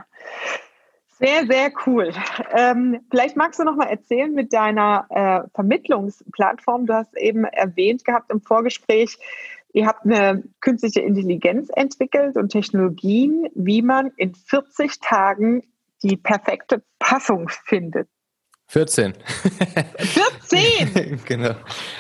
Sehr, 1.20 1.46
sehr 1.48 1.72
cool. 1.86 2.14
Ähm, 2.56 3.02
vielleicht 3.12 3.36
magst 3.36 3.60
du 3.60 3.66
noch 3.66 3.76
mal 3.76 3.88
erzählen 3.88 4.34
mit 4.34 4.54
deiner 4.54 5.06
äh, 5.10 5.50
Vermittlungsplattform. 5.54 6.86
Du 6.86 6.94
hast 6.94 7.16
eben 7.18 7.44
erwähnt 7.44 8.06
gehabt 8.06 8.32
im 8.32 8.42
Vorgespräch, 8.42 9.18
ihr 9.74 9.86
habt 9.86 10.06
eine 10.06 10.44
künstliche 10.62 11.02
Intelligenz 11.02 11.70
entwickelt 11.76 12.38
und 12.38 12.50
Technologien, 12.50 13.48
wie 13.54 13.82
man 13.82 14.12
in 14.16 14.34
40 14.34 15.02
Tagen 15.02 15.64
die 16.04 16.18
perfekte 16.18 16.84
Passung 17.00 17.50
findet. 17.66 18.08
14. 18.68 19.16
14! 19.98 21.22
genau. 21.26 21.56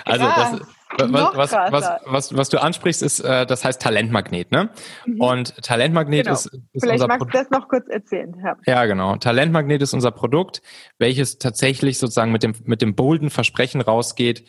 Also 0.05 0.25
das, 0.25 0.61
was, 0.97 1.35
was, 1.35 1.51
was, 1.71 1.89
was, 2.05 2.37
was 2.37 2.49
du 2.49 2.61
ansprichst, 2.61 3.01
ist, 3.01 3.21
äh, 3.21 3.47
das 3.47 3.65
heißt 3.65 3.81
Talentmagnet, 3.81 4.51
ne? 4.51 4.69
Mhm. 5.05 5.21
Und 5.21 5.63
Talentmagnet 5.63 6.25
genau. 6.25 6.35
ist, 6.35 6.45
ist 6.73 6.83
Vielleicht 6.83 7.07
magst 7.07 7.25
du 7.25 7.31
das 7.31 7.49
noch 7.49 7.67
kurz 7.67 7.87
erzählen. 7.89 8.35
Ja. 8.43 8.57
ja, 8.65 8.85
genau. 8.85 9.15
Talentmagnet 9.15 9.81
ist 9.81 9.93
unser 9.93 10.11
Produkt, 10.11 10.61
welches 10.99 11.39
tatsächlich 11.39 11.97
sozusagen 11.97 12.31
mit 12.31 12.43
dem, 12.43 12.53
mit 12.65 12.83
dem 12.83 12.93
bolden 12.93 13.31
Versprechen 13.31 13.81
rausgeht, 13.81 14.45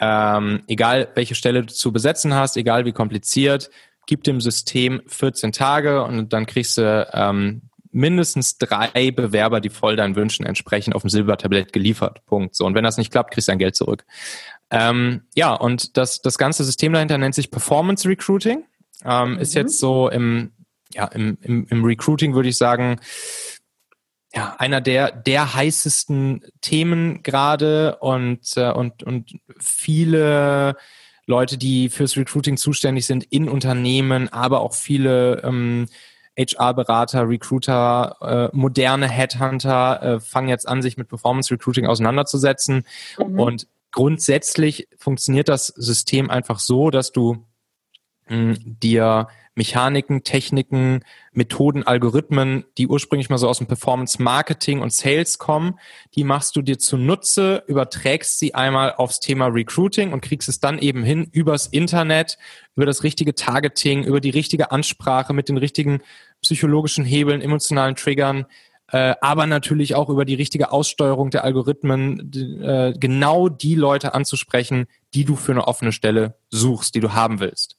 ähm, 0.00 0.62
egal 0.66 1.08
welche 1.14 1.36
Stelle 1.36 1.62
du 1.62 1.72
zu 1.72 1.92
besetzen 1.92 2.34
hast, 2.34 2.56
egal 2.56 2.84
wie 2.84 2.92
kompliziert, 2.92 3.70
gib 4.06 4.24
dem 4.24 4.40
System 4.40 5.02
14 5.06 5.52
Tage 5.52 6.02
und 6.02 6.32
dann 6.32 6.46
kriegst 6.46 6.78
du 6.78 7.08
ähm, 7.12 7.69
mindestens 7.92 8.58
drei 8.58 9.10
Bewerber, 9.10 9.60
die 9.60 9.70
voll 9.70 9.96
deinen 9.96 10.16
Wünschen 10.16 10.46
entsprechen, 10.46 10.92
auf 10.92 11.02
dem 11.02 11.10
Silbertablett 11.10 11.72
geliefert. 11.72 12.24
Punkt. 12.26 12.54
So. 12.54 12.64
Und 12.64 12.74
wenn 12.74 12.84
das 12.84 12.96
nicht 12.96 13.10
klappt, 13.10 13.32
kriegst 13.32 13.48
du 13.48 13.52
dein 13.52 13.58
Geld 13.58 13.76
zurück. 13.76 14.04
Ähm, 14.70 15.22
ja, 15.34 15.54
und 15.54 15.96
das, 15.96 16.22
das 16.22 16.38
ganze 16.38 16.64
System 16.64 16.92
dahinter 16.92 17.18
nennt 17.18 17.34
sich 17.34 17.50
Performance 17.50 18.08
Recruiting. 18.08 18.64
Ähm, 19.04 19.32
mhm. 19.32 19.38
Ist 19.38 19.54
jetzt 19.54 19.78
so 19.78 20.08
im, 20.08 20.52
ja, 20.92 21.06
im, 21.06 21.38
im, 21.42 21.66
im 21.68 21.84
Recruiting 21.84 22.34
würde 22.34 22.48
ich 22.48 22.56
sagen, 22.56 23.00
ja, 24.32 24.54
einer 24.58 24.80
der, 24.80 25.10
der 25.10 25.54
heißesten 25.54 26.44
Themen 26.60 27.22
gerade 27.22 27.96
und, 27.96 28.56
äh, 28.56 28.70
und, 28.70 29.02
und 29.02 29.32
viele 29.58 30.76
Leute, 31.26 31.58
die 31.58 31.88
fürs 31.88 32.16
Recruiting 32.16 32.56
zuständig 32.56 33.06
sind 33.06 33.24
in 33.24 33.48
Unternehmen, 33.48 34.28
aber 34.32 34.60
auch 34.60 34.74
viele 34.74 35.42
ähm, 35.42 35.86
HR-Berater, 36.40 37.28
Recruiter, 37.28 38.50
äh, 38.52 38.56
moderne 38.56 39.08
Headhunter 39.08 40.02
äh, 40.02 40.20
fangen 40.20 40.48
jetzt 40.48 40.68
an, 40.68 40.82
sich 40.82 40.96
mit 40.96 41.08
Performance 41.08 41.52
Recruiting 41.52 41.86
auseinanderzusetzen. 41.86 42.84
Mhm. 43.18 43.38
Und 43.38 43.66
grundsätzlich 43.92 44.88
funktioniert 44.96 45.48
das 45.48 45.66
System 45.68 46.30
einfach 46.30 46.58
so, 46.58 46.90
dass 46.90 47.12
du 47.12 47.44
mh, 48.28 48.56
dir 48.64 49.28
Mechaniken, 49.56 50.22
Techniken, 50.22 51.04
Methoden, 51.32 51.82
Algorithmen, 51.82 52.64
die 52.78 52.86
ursprünglich 52.86 53.28
mal 53.28 53.36
so 53.36 53.48
aus 53.48 53.58
dem 53.58 53.66
Performance 53.66 54.22
Marketing 54.22 54.80
und 54.80 54.92
Sales 54.92 55.38
kommen, 55.38 55.78
die 56.14 56.24
machst 56.24 56.56
du 56.56 56.62
dir 56.62 56.78
zunutze, 56.78 57.62
überträgst 57.66 58.38
sie 58.38 58.54
einmal 58.54 58.94
aufs 58.94 59.20
Thema 59.20 59.48
Recruiting 59.48 60.12
und 60.12 60.22
kriegst 60.22 60.48
es 60.48 60.60
dann 60.60 60.78
eben 60.78 61.02
hin 61.02 61.28
übers 61.32 61.66
Internet, 61.66 62.38
über 62.74 62.86
das 62.86 63.02
richtige 63.02 63.34
Targeting, 63.34 64.04
über 64.04 64.20
die 64.20 64.30
richtige 64.30 64.70
Ansprache 64.70 65.34
mit 65.34 65.48
den 65.48 65.58
richtigen 65.58 66.00
psychologischen 66.42 67.04
Hebeln, 67.04 67.40
emotionalen 67.40 67.96
Triggern, 67.96 68.46
äh, 68.92 69.14
aber 69.20 69.46
natürlich 69.46 69.94
auch 69.94 70.08
über 70.08 70.24
die 70.24 70.34
richtige 70.34 70.72
Aussteuerung 70.72 71.30
der 71.30 71.44
Algorithmen 71.44 72.32
äh, 72.62 72.92
genau 72.98 73.48
die 73.48 73.74
Leute 73.74 74.14
anzusprechen, 74.14 74.86
die 75.14 75.24
du 75.24 75.36
für 75.36 75.52
eine 75.52 75.68
offene 75.68 75.92
Stelle 75.92 76.36
suchst, 76.50 76.94
die 76.94 77.00
du 77.00 77.12
haben 77.12 77.40
willst. 77.40 77.76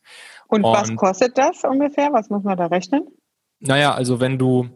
Und, 0.47 0.63
Und 0.63 0.73
was 0.73 0.95
kostet 0.95 1.37
das 1.37 1.63
ungefähr? 1.63 2.11
Was 2.13 2.29
muss 2.29 2.43
man 2.43 2.57
da 2.57 2.67
rechnen? 2.67 3.07
Naja, 3.59 3.93
also 3.93 4.19
wenn 4.19 4.37
du 4.37 4.69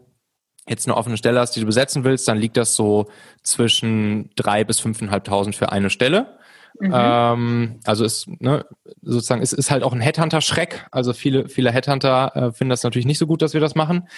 jetzt 0.68 0.86
eine 0.86 0.96
offene 0.96 1.16
Stelle 1.16 1.40
hast, 1.40 1.52
die 1.52 1.60
du 1.60 1.66
besetzen 1.66 2.04
willst, 2.04 2.26
dann 2.28 2.38
liegt 2.38 2.56
das 2.56 2.74
so 2.74 3.06
zwischen 3.42 4.30
drei 4.36 4.64
bis 4.64 4.80
fünfeinhalbtausend 4.80 5.54
für 5.54 5.70
eine 5.72 5.90
Stelle. 5.90 6.38
Mhm. 6.78 6.92
Ähm, 6.94 7.80
also 7.84 8.04
ist 8.04 8.28
ne, 8.40 8.64
sozusagen 9.02 9.42
ist, 9.42 9.52
ist 9.52 9.70
halt 9.70 9.82
auch 9.82 9.92
ein 9.92 10.00
Headhunter-Schreck. 10.00 10.86
Also 10.90 11.12
viele 11.12 11.48
viele 11.48 11.72
Headhunter 11.72 12.32
äh, 12.34 12.52
finden 12.52 12.70
das 12.70 12.82
natürlich 12.82 13.06
nicht 13.06 13.18
so 13.18 13.26
gut, 13.26 13.42
dass 13.42 13.54
wir 13.54 13.60
das 13.60 13.74
machen. 13.74 14.08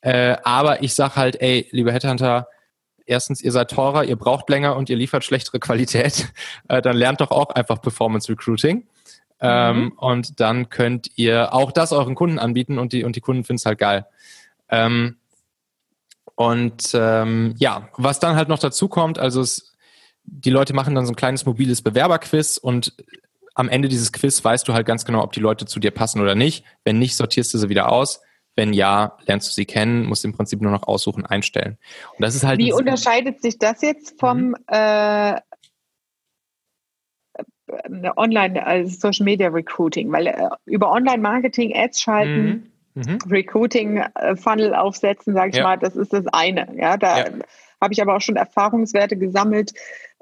Äh, 0.00 0.36
aber 0.42 0.82
ich 0.82 0.94
sag 0.94 1.16
halt, 1.16 1.40
ey, 1.40 1.68
liebe 1.70 1.92
Headhunter, 1.92 2.48
erstens, 3.06 3.42
ihr 3.42 3.52
seid 3.52 3.70
teurer, 3.70 4.04
ihr 4.04 4.16
braucht 4.16 4.48
länger 4.48 4.76
und 4.76 4.90
ihr 4.90 4.96
liefert 4.96 5.24
schlechtere 5.24 5.58
Qualität. 5.58 6.32
Äh, 6.68 6.82
dann 6.82 6.96
lernt 6.96 7.22
doch 7.22 7.30
auch 7.30 7.50
einfach 7.50 7.80
Performance 7.80 8.30
Recruiting. 8.30 8.86
Ähm, 9.40 9.84
mhm. 9.84 9.92
Und 9.92 10.40
dann 10.40 10.68
könnt 10.68 11.10
ihr 11.16 11.54
auch 11.54 11.72
das 11.72 11.92
euren 11.92 12.14
Kunden 12.14 12.38
anbieten 12.38 12.78
und 12.78 12.92
die, 12.92 13.04
und 13.04 13.16
die 13.16 13.20
Kunden 13.20 13.44
finden 13.44 13.58
es 13.58 13.66
halt 13.66 13.78
geil. 13.78 14.06
Ähm, 14.68 15.16
und 16.34 16.90
ähm, 16.94 17.54
ja, 17.58 17.88
was 17.96 18.20
dann 18.20 18.36
halt 18.36 18.48
noch 18.48 18.58
dazu 18.58 18.88
kommt, 18.88 19.18
also 19.18 19.40
es, 19.40 19.76
die 20.30 20.50
Leute 20.50 20.74
machen 20.74 20.94
dann 20.94 21.06
so 21.06 21.12
ein 21.12 21.16
kleines 21.16 21.46
mobiles 21.46 21.82
Bewerberquiz 21.82 22.58
und 22.58 22.94
am 23.54 23.68
Ende 23.68 23.88
dieses 23.88 24.12
Quiz 24.12 24.44
weißt 24.44 24.68
du 24.68 24.74
halt 24.74 24.86
ganz 24.86 25.04
genau, 25.04 25.22
ob 25.22 25.32
die 25.32 25.40
Leute 25.40 25.66
zu 25.66 25.80
dir 25.80 25.90
passen 25.90 26.20
oder 26.20 26.36
nicht. 26.36 26.64
Wenn 26.84 26.98
nicht, 26.98 27.16
sortierst 27.16 27.52
du 27.54 27.58
sie 27.58 27.68
wieder 27.68 27.90
aus. 27.90 28.22
Wenn 28.54 28.72
ja, 28.72 29.16
lernst 29.26 29.48
du 29.48 29.52
sie 29.52 29.66
kennen, 29.66 30.06
musst 30.06 30.24
im 30.24 30.32
Prinzip 30.32 30.60
nur 30.60 30.70
noch 30.70 30.84
aussuchen, 30.84 31.26
einstellen. 31.26 31.78
Und 32.16 32.24
das 32.24 32.34
ist 32.34 32.44
halt. 32.44 32.58
Wie 32.58 32.72
unterscheidet 32.72 33.42
sich 33.42 33.58
das 33.58 33.82
jetzt 33.82 34.18
vom 34.20 34.48
mhm. 34.48 34.54
äh, 34.68 35.40
Online, 38.16 38.64
also 38.64 38.96
Social 38.98 39.24
Media 39.24 39.48
Recruiting? 39.48 40.12
Weil 40.12 40.28
äh, 40.28 40.48
über 40.66 40.90
Online 40.92 41.18
Marketing 41.18 41.74
Ads 41.74 42.00
schalten, 42.00 42.70
mhm. 42.94 43.02
Mhm. 43.02 43.18
Recruiting 43.28 43.98
äh, 43.98 44.36
Funnel 44.36 44.74
aufsetzen, 44.74 45.34
sage 45.34 45.50
ich 45.50 45.56
ja. 45.56 45.62
mal, 45.64 45.78
das 45.78 45.96
ist 45.96 46.12
das 46.12 46.26
eine. 46.28 46.68
Ja, 46.76 46.96
da 46.96 47.18
ja. 47.18 47.26
Habe 47.80 47.92
ich 47.92 48.02
aber 48.02 48.16
auch 48.16 48.20
schon 48.20 48.36
Erfahrungswerte 48.36 49.16
gesammelt 49.16 49.72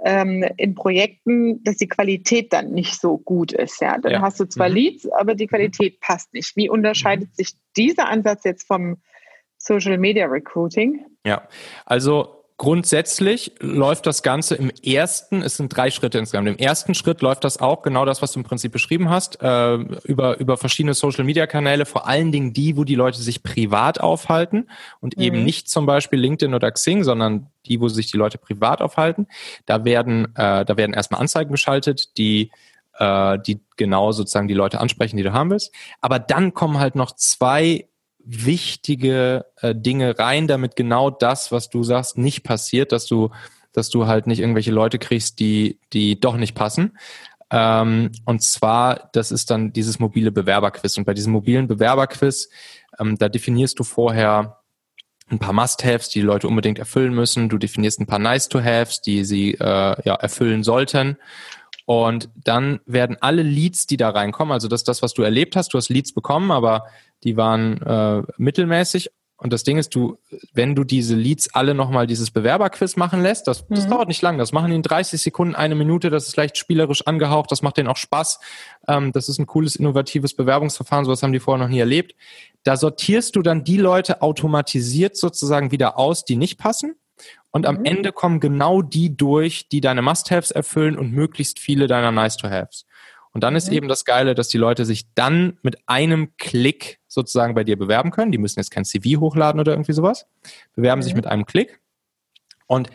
ähm, 0.05 0.45
in 0.57 0.75
Projekten, 0.75 1.63
dass 1.65 1.77
die 1.77 1.89
Qualität 1.89 2.53
dann 2.53 2.73
nicht 2.73 3.01
so 3.01 3.19
gut 3.19 3.53
ist. 3.53 3.81
Ja, 3.81 3.99
dann 3.99 4.13
ja. 4.13 4.21
hast 4.21 4.39
du 4.41 4.45
zwar 4.45 4.69
mhm. 4.69 4.75
Leads, 4.75 5.11
aber 5.13 5.35
die 5.35 5.47
Qualität 5.47 6.01
passt 6.01 6.33
nicht. 6.35 6.57
Wie 6.57 6.69
unterscheidet 6.69 7.31
mhm. 7.31 7.35
sich 7.35 7.55
dieser 7.77 8.09
Ansatz 8.09 8.45
jetzt 8.45 8.67
vom 8.67 8.99
Social 9.59 9.99
Media 9.99 10.27
Recruiting? 10.27 11.05
Ja, 11.25 11.49
also 11.85 12.36
Grundsätzlich 12.59 13.53
läuft 13.61 14.07
das 14.07 14.23
Ganze 14.23 14.55
im 14.55 14.71
ersten, 14.83 15.43
es 15.43 15.59
sind 15.59 15.77
drei 15.77 15.91
Schritte 15.91 16.19
insgesamt. 16.19 16.49
Im 16.49 16.57
ersten 16.57 16.95
Schritt 16.95 17.21
läuft 17.21 17.45
das 17.45 17.61
auch 17.61 17.83
genau 17.83 18.07
das, 18.07 18.23
was 18.23 18.33
du 18.33 18.41
im 18.41 18.45
Prinzip 18.45 18.73
beschrieben 18.73 19.11
hast, 19.11 19.43
äh, 19.43 19.75
über, 19.75 20.39
über 20.39 20.57
verschiedene 20.57 20.95
Social-Media-Kanäle, 20.95 21.85
vor 21.85 22.09
allen 22.09 22.33
Dingen 22.33 22.55
die, 22.55 22.79
wo 22.79 22.85
die 22.85 22.95
Leute 22.95 23.19
sich 23.19 23.43
privat 23.43 24.01
aufhalten 24.01 24.71
und 25.01 25.19
mhm. 25.19 25.23
eben 25.23 25.45
nicht 25.45 25.69
zum 25.69 25.85
Beispiel 25.85 26.19
LinkedIn 26.19 26.55
oder 26.55 26.73
Xing, 26.73 27.05
sondern 27.05 27.51
die, 27.67 27.79
wo 27.79 27.89
sich 27.89 28.11
die 28.11 28.17
Leute 28.17 28.39
privat 28.39 28.81
aufhalten. 28.81 29.27
Da 29.67 29.85
werden, 29.85 30.35
äh, 30.35 30.65
da 30.65 30.77
werden 30.79 30.95
erstmal 30.95 31.21
Anzeigen 31.21 31.51
geschaltet, 31.51 32.17
die 32.17 32.51
äh, 32.99 33.39
die 33.39 33.61
genau 33.77 34.13
sozusagen 34.13 34.49
die 34.49 34.55
Leute 34.55 34.81
ansprechen, 34.81 35.19
die 35.19 35.23
du 35.23 35.35
haben 35.35 35.51
willst. 35.51 35.75
Aber 36.01 36.19
dann 36.19 36.55
kommen 36.55 36.79
halt 36.79 36.95
noch 36.95 37.13
zwei 37.13 37.87
wichtige 38.27 39.47
äh, 39.61 39.75
Dinge 39.75 40.19
rein, 40.19 40.49
damit 40.49 40.77
genau 40.77 41.11
das, 41.11 41.53
was 41.53 41.71
du 41.71 41.83
sagst, 41.85 42.19
nicht 42.19 42.43
passiert, 42.43 42.93
dass 42.93 43.07
du, 43.07 43.31
dass 43.73 43.89
du 43.89 44.07
halt 44.07 44.27
nicht 44.27 44.41
irgendwelche 44.41 44.73
Leute 44.73 44.99
kriegst, 44.99 45.39
die, 45.39 45.79
die 45.93 46.19
doch 46.19 46.37
nicht 46.37 46.55
passen. 46.55 46.99
Ähm, 47.51 48.11
und 48.25 48.43
zwar, 48.43 49.11
das 49.13 49.31
ist 49.31 49.51
dann 49.51 49.73
dieses 49.73 50.01
mobile 50.01 50.33
Bewerberquiz. 50.33 50.99
Und 50.99 51.05
bei 51.05 51.15
diesem 51.15 51.33
mobilen 51.33 51.69
Bewerberquiz, 51.69 52.49
ähm, 52.99 53.17
da 53.17 53.29
definierst 53.29 53.79
du 53.79 53.85
vorher 53.85 54.59
ein 55.29 55.39
paar 55.39 55.53
Must-Haves, 55.53 56.09
die 56.09 56.21
die 56.21 56.27
Leute 56.27 56.49
unbedingt 56.49 56.79
erfüllen 56.79 57.15
müssen. 57.15 57.49
Du 57.49 57.59
definierst 57.59 58.01
ein 58.01 58.07
paar 58.07 58.19
Nice-to-Haves, 58.19 59.03
die 59.03 59.25
sie 59.25 59.55
äh, 59.55 59.97
ja, 60.05 60.15
erfüllen 60.15 60.65
sollten. 60.65 61.17
Und 61.85 62.29
dann 62.35 62.81
werden 62.85 63.17
alle 63.21 63.43
Leads, 63.43 63.87
die 63.87 63.97
da 63.97 64.11
reinkommen, 64.11 64.53
also 64.53 64.67
das 64.67 64.81
ist 64.81 64.89
das, 64.89 65.03
was 65.03 65.15
du 65.15 65.23
erlebt 65.23 65.55
hast, 65.55 65.73
du 65.73 65.79
hast 65.79 65.89
Leads 65.89 66.13
bekommen, 66.13 66.51
aber 66.51 66.87
die 67.25 67.37
waren 67.37 67.81
äh, 67.83 68.23
mittelmäßig. 68.37 69.11
Und 69.39 69.53
das 69.53 69.65
Ding 69.65 69.77
ist, 69.77 69.95
du, 69.95 70.17
wenn 70.55 70.75
du 70.75 70.83
diese 70.83 71.15
Leads 71.15 71.55
alle 71.55 71.75
nochmal 71.75 72.07
dieses 72.07 72.31
Bewerberquiz 72.31 72.97
machen 72.97 73.23
lässt, 73.23 73.47
das, 73.47 73.67
das 73.69 73.85
mhm. 73.85 73.91
dauert 73.91 74.09
nicht 74.09 74.23
lang, 74.23 74.39
das 74.39 74.53
machen 74.53 74.71
die 74.71 74.77
in 74.77 74.83
30 74.83 75.21
Sekunden, 75.21 75.55
eine 75.55 75.75
Minute, 75.75 76.09
das 76.09 76.27
ist 76.27 76.37
leicht 76.37 76.57
spielerisch 76.57 77.07
angehaucht, 77.07 77.53
das 77.53 77.61
macht 77.61 77.77
denen 77.77 77.89
auch 77.89 77.99
Spaß. 77.99 78.41
Ähm, 78.89 79.13
das 79.13 79.29
ist 79.29 79.39
ein 79.39 79.45
cooles, 79.45 79.77
innovatives 79.77 80.35
Bewerbungsverfahren, 80.35 81.05
sowas 81.05 81.23
haben 81.23 81.35
die 81.35 81.41
vorher 81.41 81.63
noch 81.63 81.71
nie 81.71 81.81
erlebt. 81.81 82.15
Da 82.63 82.79
sortierst 82.79 83.37
du 83.37 83.43
dann 83.43 83.63
die 83.63 83.77
Leute 83.77 84.23
automatisiert 84.23 85.19
sozusagen 85.19 85.71
wieder 85.71 85.99
aus, 85.99 86.25
die 86.25 86.37
nicht 86.37 86.59
passen. 86.59 86.95
Und 87.51 87.67
am 87.67 87.77
mhm. 87.77 87.85
Ende 87.85 88.13
kommen 88.13 88.41
genau 88.41 88.81
die 88.81 89.17
durch, 89.17 89.69
die 89.69 89.83
deine 89.83 90.01
Must-Haves 90.01 90.51
erfüllen 90.51 90.97
und 90.99 91.13
möglichst 91.13 91.59
viele 91.59 91.87
deiner 91.87 92.11
Nice-to-Haves. 92.11 92.87
Und 93.37 93.43
dann 93.43 93.53
mhm. 93.53 93.59
ist 93.59 93.69
eben 93.69 93.87
das 93.87 94.07
Geile, 94.07 94.35
dass 94.35 94.49
die 94.49 94.57
Leute 94.57 94.87
sich 94.87 95.13
dann 95.15 95.59
mit 95.61 95.77
einem 95.85 96.39
Klick 96.39 97.01
sozusagen 97.07 97.55
bei 97.55 97.65
dir 97.65 97.77
bewerben 97.77 98.11
können. 98.11 98.33
Die 98.33 98.39
müssen 98.39 98.59
jetzt 98.59 98.71
kein 98.71 98.87
CV 98.87 99.21
hochladen 99.21 99.61
oder 99.61 99.73
irgendwie 99.73 99.93
sowas. 99.93 100.27
Bewerben 100.75 101.01
mhm. 101.01 101.03
sich 101.03 101.15
mit 101.15 101.27
einem 101.27 101.45
Klick. 101.45 101.79
Und 102.67 102.89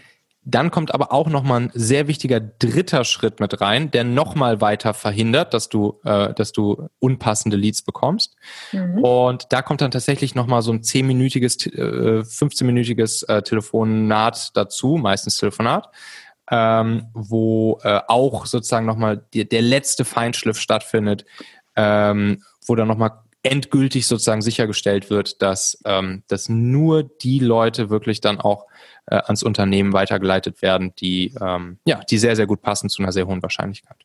dann 0.44 0.72
kommt 0.72 0.96
aber 0.96 1.12
auch 1.12 1.30
nochmal 1.30 1.62
ein 1.62 1.72
sehr 1.76 2.08
wichtiger 2.08 2.40
dritter 2.40 3.04
Schritt 3.04 3.40
mit 3.40 3.62
rein, 3.62 3.92
der 3.92 4.04
nochmal 4.04 4.62
weiter 4.62 4.96
verhindert, 4.96 5.54
dass 5.54 5.70
du, 5.70 6.00
äh, 6.06 6.34
dass 6.34 6.54
du 6.54 6.90
unpassende 6.98 7.56
Leads 7.56 7.84
bekommst. 7.84 8.36
Mhm. 8.72 9.04
Und 9.04 9.46
da 9.54 9.62
kommt 9.62 9.82
dann 9.82 9.92
tatsächlich 9.92 10.34
nochmal 10.34 10.64
so 10.64 10.74
ein 10.74 10.82
zehnminütiges, 10.82 11.68
äh, 11.68 12.24
15-minütiges 12.24 13.28
äh, 13.28 13.44
Telefonat 13.44 14.58
dazu, 14.58 14.98
meistens 15.00 15.38
Telefonat, 15.38 15.92
ähm, 16.52 17.08
wo 17.14 17.80
äh, 17.84 18.02
auch 18.08 18.46
sozusagen 18.46 18.86
nochmal 18.86 19.24
die, 19.34 19.48
der 19.48 19.62
letzte 19.62 20.06
Feinschliff 20.06 20.60
stattfindet, 20.60 21.26
ähm, 21.76 22.44
wo 22.68 22.76
dann 22.76 22.90
nochmal 22.90 23.12
endgültig 23.42 24.06
sozusagen 24.06 24.42
sichergestellt 24.42 25.10
wird, 25.10 25.42
dass, 25.42 25.82
ähm, 25.86 26.24
dass 26.28 26.50
nur 26.50 27.04
die 27.04 27.40
Leute 27.40 27.90
wirklich 27.90 28.22
dann 28.22 28.40
auch 28.40 28.68
äh, 29.08 29.16
ans 29.16 29.42
Unternehmen 29.42 29.94
weitergeleitet 29.94 30.62
werden, 30.62 30.94
die, 30.96 31.34
ähm, 31.42 31.80
ja, 31.86 32.02
die 32.10 32.18
sehr, 32.18 32.36
sehr 32.36 32.46
gut 32.46 32.62
passen 32.62 32.90
zu 32.90 33.02
einer 33.02 33.12
sehr 33.12 33.26
hohen 33.26 33.42
Wahrscheinlichkeit. 33.42 33.98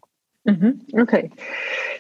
Mhm, 0.47 0.81
okay. 0.93 1.31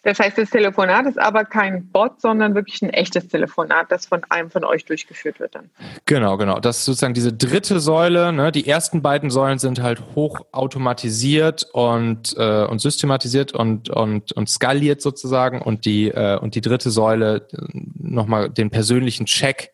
Das 0.05 0.21
heißt, 0.21 0.39
das 0.39 0.51
Telefonat 0.51 1.07
ist 1.07 1.19
aber 1.19 1.45
kein 1.45 1.89
Bot, 1.91 2.21
sondern 2.21 2.55
wirklich 2.55 2.81
ein 2.81 2.91
echtes 2.91 3.27
Telefonat, 3.27 3.91
das 3.91 4.07
von 4.07 4.23
einem 4.29 4.51
von 4.51 4.65
euch 4.65 4.85
durchgeführt 4.85 5.41
wird 5.41 5.57
dann. 5.57 5.69
Genau, 6.05 6.37
genau. 6.37 6.61
Das 6.61 6.79
ist 6.79 6.85
sozusagen 6.85 7.13
diese 7.13 7.33
dritte 7.33 7.81
Säule. 7.81 8.33
Ne? 8.33 8.53
Die 8.53 8.69
ersten 8.69 9.03
beiden 9.03 9.31
Säulen 9.31 9.59
sind 9.59 9.83
halt 9.83 10.01
hoch 10.15 10.43
automatisiert 10.53 11.67
und, 11.73 12.37
äh, 12.39 12.65
und 12.67 12.81
systematisiert 12.81 13.53
und, 13.53 13.91
und, 13.91 14.31
und 14.33 14.49
skaliert 14.49 15.03
sozusagen. 15.03 15.61
Und 15.61 15.85
die, 15.85 16.09
äh, 16.09 16.39
und 16.39 16.55
die 16.55 16.61
dritte 16.61 16.91
Säule, 16.91 17.49
äh, 17.53 17.81
nochmal 17.99 18.49
den 18.49 18.71
persönlichen 18.71 19.27
Check, 19.27 19.73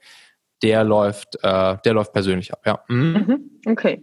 der 0.62 0.82
läuft, 0.82 1.36
äh, 1.42 1.76
der 1.84 1.92
läuft 1.92 2.14
persönlich 2.14 2.54
ab, 2.54 2.62
ja. 2.64 2.82
Mhm. 2.88 3.12
mhm 3.12 3.70
okay. 3.70 4.02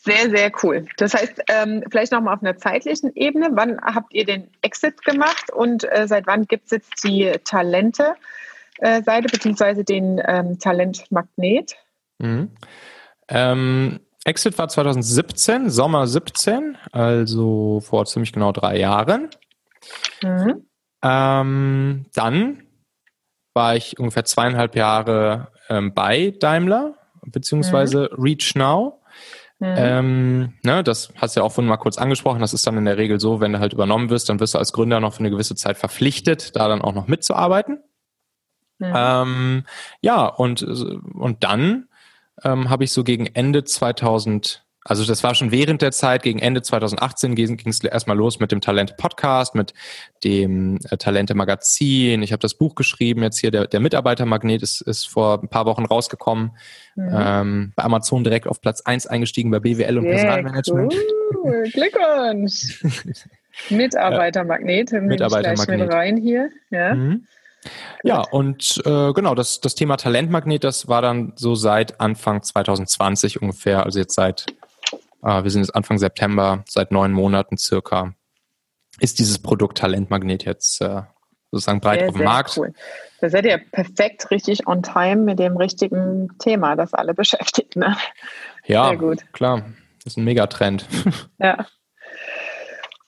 Sehr, 0.00 0.30
sehr 0.30 0.52
cool. 0.62 0.86
Das 0.96 1.12
heißt, 1.12 1.42
ähm, 1.48 1.82
vielleicht 1.90 2.12
nochmal 2.12 2.34
auf 2.34 2.42
einer 2.42 2.56
zeitlichen 2.56 3.14
Ebene. 3.16 3.48
Wann 3.52 3.80
habt 3.80 4.14
ihr 4.14 4.24
den 4.24 4.48
Exit 4.62 5.04
gemacht 5.04 5.50
und 5.52 5.84
äh, 5.92 6.06
seit 6.06 6.26
wann 6.28 6.46
gibt 6.46 6.66
es 6.66 6.70
jetzt 6.70 7.04
die 7.04 7.32
Talente-Seite 7.44 9.26
äh, 9.26 9.30
beziehungsweise 9.30 9.82
den 9.82 10.22
ähm, 10.24 10.58
Talentmagnet? 10.60 11.74
Mhm. 12.18 12.50
Ähm, 13.28 14.00
Exit 14.24 14.56
war 14.56 14.68
2017, 14.68 15.68
Sommer 15.68 16.06
17, 16.06 16.76
also 16.92 17.80
vor 17.80 18.04
ziemlich 18.06 18.32
genau 18.32 18.52
drei 18.52 18.78
Jahren. 18.78 19.30
Mhm. 20.22 20.64
Ähm, 21.02 22.06
dann 22.14 22.62
war 23.52 23.74
ich 23.74 23.98
ungefähr 23.98 24.24
zweieinhalb 24.24 24.76
Jahre 24.76 25.48
ähm, 25.68 25.92
bei 25.92 26.32
Daimler 26.38 26.94
beziehungsweise 27.22 28.10
mhm. 28.12 28.22
Reach 28.22 28.54
Now 28.54 28.97
Mhm. 29.60 29.74
Ähm, 29.76 30.52
ne, 30.62 30.84
das 30.84 31.12
hast 31.16 31.34
du 31.34 31.40
ja 31.40 31.44
auch 31.44 31.52
vorhin 31.52 31.68
mal 31.68 31.76
kurz 31.78 31.98
angesprochen. 31.98 32.40
Das 32.40 32.54
ist 32.54 32.66
dann 32.66 32.76
in 32.76 32.84
der 32.84 32.96
Regel 32.96 33.18
so, 33.18 33.40
wenn 33.40 33.52
du 33.52 33.58
halt 33.58 33.72
übernommen 33.72 34.08
wirst, 34.08 34.28
dann 34.28 34.38
wirst 34.38 34.54
du 34.54 34.58
als 34.58 34.72
Gründer 34.72 35.00
noch 35.00 35.14
für 35.14 35.20
eine 35.20 35.30
gewisse 35.30 35.56
Zeit 35.56 35.76
verpflichtet, 35.76 36.54
da 36.54 36.68
dann 36.68 36.80
auch 36.80 36.94
noch 36.94 37.08
mitzuarbeiten. 37.08 37.82
Mhm. 38.78 38.92
Ähm, 38.94 39.64
ja, 40.00 40.26
und, 40.26 40.62
und 40.62 41.42
dann 41.42 41.88
ähm, 42.44 42.70
habe 42.70 42.84
ich 42.84 42.92
so 42.92 43.02
gegen 43.02 43.26
Ende 43.26 43.64
2000 43.64 44.64
also 44.84 45.04
das 45.04 45.22
war 45.22 45.34
schon 45.34 45.50
während 45.50 45.82
der 45.82 45.92
Zeit, 45.92 46.22
gegen 46.22 46.38
Ende 46.38 46.62
2018 46.62 47.34
ging 47.34 47.68
es 47.68 47.82
erstmal 47.82 48.16
los 48.16 48.40
mit 48.40 48.52
dem 48.52 48.60
Talente-Podcast, 48.60 49.54
mit 49.54 49.74
dem 50.24 50.78
äh, 50.88 50.96
Talente-Magazin. 50.96 52.22
Ich 52.22 52.32
habe 52.32 52.40
das 52.40 52.54
Buch 52.54 52.74
geschrieben, 52.74 53.22
jetzt 53.22 53.38
hier 53.38 53.50
der, 53.50 53.66
der 53.66 53.80
Mitarbeitermagnet 53.80 54.62
ist, 54.62 54.80
ist 54.80 55.06
vor 55.06 55.42
ein 55.42 55.48
paar 55.48 55.66
Wochen 55.66 55.84
rausgekommen. 55.84 56.52
Mhm. 56.96 57.08
Ähm, 57.12 57.72
bei 57.76 57.84
Amazon 57.84 58.24
direkt 58.24 58.46
auf 58.46 58.60
Platz 58.60 58.80
1 58.80 59.06
eingestiegen 59.06 59.50
bei 59.50 59.60
BWL 59.60 59.98
und 59.98 60.04
yeah, 60.04 60.14
Personalmanagement. 60.14 60.94
Cool. 61.34 61.70
Glückwunsch! 61.72 62.82
Mitarbeitermagnet, 63.70 64.92
Mitarbeitermagnet. 64.92 65.80
mit 65.80 65.92
rein 65.92 66.16
hier. 66.16 66.50
Ja. 66.70 66.94
Mhm. 66.94 67.26
Ja, 68.04 68.20
und 68.20 68.80
äh, 68.86 69.12
genau, 69.12 69.34
das, 69.34 69.60
das 69.60 69.74
Thema 69.74 69.96
Talentmagnet, 69.96 70.62
das 70.62 70.88
war 70.88 71.02
dann 71.02 71.32
so 71.34 71.56
seit 71.56 72.00
Anfang 72.00 72.42
2020 72.42 73.42
ungefähr, 73.42 73.84
also 73.84 73.98
jetzt 73.98 74.14
seit 74.14 74.46
äh, 75.28 75.44
wir 75.44 75.50
sind 75.50 75.62
jetzt 75.62 75.74
Anfang 75.74 75.98
September, 75.98 76.64
seit 76.66 76.90
neun 76.90 77.12
Monaten 77.12 77.56
circa, 77.58 78.14
ist 79.00 79.18
dieses 79.18 79.38
Produkt 79.38 79.78
Talentmagnet 79.78 80.44
jetzt 80.44 80.80
äh, 80.80 81.02
sozusagen 81.50 81.80
breit 81.80 82.00
sehr, 82.00 82.08
auf 82.08 82.16
dem 82.16 82.24
Markt. 82.24 82.56
Cool. 82.56 82.72
Da 83.20 83.30
seid 83.30 83.46
ihr 83.46 83.58
perfekt 83.58 84.30
richtig 84.30 84.66
on 84.66 84.82
time 84.82 85.16
mit 85.16 85.38
dem 85.38 85.56
richtigen 85.56 86.30
Thema, 86.38 86.76
das 86.76 86.94
alle 86.94 87.14
beschäftigt. 87.14 87.76
Ne? 87.76 87.96
Ja, 88.66 88.94
klar. 89.32 89.64
Das 90.04 90.14
ist 90.14 90.16
ein 90.16 90.24
Megatrend. 90.24 90.86
Ja. 91.38 91.66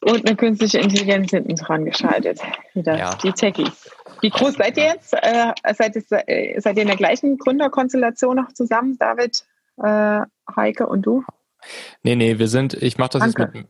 Und 0.03 0.27
eine 0.27 0.35
künstliche 0.35 0.79
Intelligenz 0.79 1.31
hinten 1.31 1.57
dran 1.57 1.85
geschaltet. 1.85 2.41
Wieder 2.73 2.97
ja. 2.97 3.15
die 3.17 3.33
Techies. 3.33 3.91
Wie 4.23 4.31
groß 4.31 4.55
seid 4.55 4.79
ihr 4.79 4.85
jetzt? 4.85 5.13
Äh, 5.13 5.53
seid, 5.75 5.95
ihr 5.95 6.03
äh, 6.27 6.59
seid 6.59 6.77
ihr 6.77 6.83
in 6.83 6.89
der 6.89 6.97
gleichen 6.97 7.37
Gründerkonstellation 7.37 8.37
noch 8.37 8.51
zusammen, 8.55 8.97
David, 8.99 9.45
äh, 9.83 10.21
Heike 10.57 10.87
und 10.87 11.03
du? 11.03 11.23
Nee, 12.03 12.17
nee, 12.17 12.39
wir 12.39 12.49
sind, 12.49 12.75
ich 12.75 12.99
mache 12.99 13.11
das 13.11 13.21
Danke. 13.21 13.43
jetzt 13.43 13.55
mit 13.55 13.67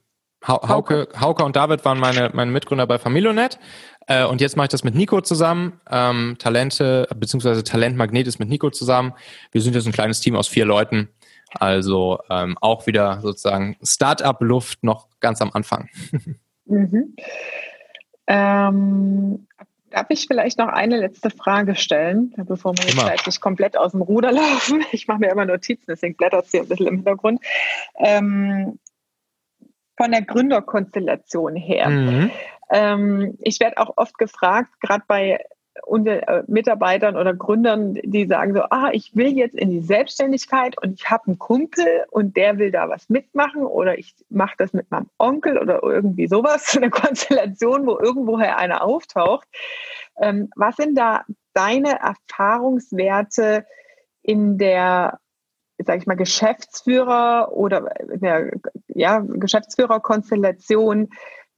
Hauke, 0.46 1.08
Hauke 1.20 1.44
und 1.44 1.54
David 1.54 1.84
waren 1.84 2.00
meine, 2.00 2.30
meine 2.32 2.50
Mitgründer 2.50 2.86
bei 2.86 2.98
Familionet. 2.98 3.58
Äh, 4.06 4.24
und 4.24 4.40
jetzt 4.40 4.56
mache 4.56 4.66
ich 4.66 4.70
das 4.70 4.84
mit 4.84 4.94
Nico 4.94 5.20
zusammen. 5.20 5.80
Ähm, 5.90 6.36
Talente, 6.38 7.06
beziehungsweise 7.14 7.62
Talentmagnet 7.62 8.26
ist 8.26 8.38
mit 8.38 8.48
Nico 8.48 8.70
zusammen. 8.70 9.12
Wir 9.52 9.60
sind 9.60 9.74
jetzt 9.74 9.86
ein 9.86 9.92
kleines 9.92 10.20
Team 10.20 10.36
aus 10.36 10.48
vier 10.48 10.64
Leuten. 10.64 11.10
Also 11.52 12.20
ähm, 12.30 12.56
auch 12.60 12.86
wieder 12.86 13.20
sozusagen 13.20 13.76
Start-up-Luft 13.82 14.82
noch 14.82 15.08
ganz 15.20 15.40
am 15.42 15.50
Anfang. 15.52 15.88
Mhm. 16.66 17.16
Ähm, 18.28 19.48
Darf 19.90 20.06
ich 20.10 20.26
vielleicht 20.26 20.58
noch 20.58 20.68
eine 20.68 20.98
letzte 20.98 21.30
Frage 21.30 21.74
stellen, 21.74 22.32
bevor 22.36 22.76
wir 22.78 22.84
jetzt 22.84 22.98
zeitlich 22.98 23.40
komplett 23.40 23.76
aus 23.76 23.92
dem 23.92 24.02
Ruder 24.02 24.30
laufen? 24.32 24.84
Ich 24.92 25.08
mache 25.08 25.18
mir 25.20 25.30
immer 25.30 25.44
Notizen, 25.44 25.84
deswegen 25.88 26.16
blättert 26.16 26.46
es 26.46 26.52
hier 26.52 26.62
ein 26.62 26.68
bisschen 26.68 26.86
im 26.86 26.96
Hintergrund. 26.96 27.40
Ähm, 27.98 28.78
von 29.96 30.12
der 30.12 30.22
Gründerkonstellation 30.22 31.56
her. 31.56 31.88
Mhm. 31.90 32.30
Ähm, 32.70 33.38
ich 33.40 33.60
werde 33.60 33.78
auch 33.78 33.94
oft 33.96 34.16
gefragt, 34.16 34.70
gerade 34.80 35.04
bei 35.06 35.44
unter 35.84 36.28
äh, 36.28 36.42
Mitarbeitern 36.46 37.16
oder 37.16 37.34
Gründern, 37.34 37.94
die 37.94 38.26
sagen 38.26 38.54
so, 38.54 38.62
ah, 38.70 38.90
ich 38.92 39.14
will 39.14 39.36
jetzt 39.36 39.54
in 39.54 39.70
die 39.70 39.80
Selbstständigkeit 39.80 40.80
und 40.82 40.94
ich 40.94 41.10
habe 41.10 41.26
einen 41.26 41.38
Kumpel 41.38 42.04
und 42.10 42.36
der 42.36 42.58
will 42.58 42.70
da 42.70 42.88
was 42.88 43.08
mitmachen 43.08 43.64
oder 43.64 43.98
ich 43.98 44.14
mache 44.28 44.54
das 44.58 44.72
mit 44.72 44.90
meinem 44.90 45.08
Onkel 45.18 45.58
oder 45.58 45.82
irgendwie 45.82 46.26
sowas, 46.26 46.76
eine 46.76 46.90
Konstellation, 46.90 47.86
wo 47.86 47.98
irgendwoher 47.98 48.56
einer 48.56 48.82
auftaucht. 48.82 49.48
Ähm, 50.20 50.50
was 50.56 50.76
sind 50.76 50.96
da 50.96 51.24
deine 51.54 52.00
Erfahrungswerte 52.00 53.64
in 54.22 54.58
der 54.58 55.18
sage 55.84 55.98
ich 55.98 56.06
mal, 56.06 56.16
Geschäftsführer 56.16 57.52
oder 57.52 57.90
der 58.14 58.52
ja, 58.88 59.24
Geschäftsführerkonstellation, 59.26 61.08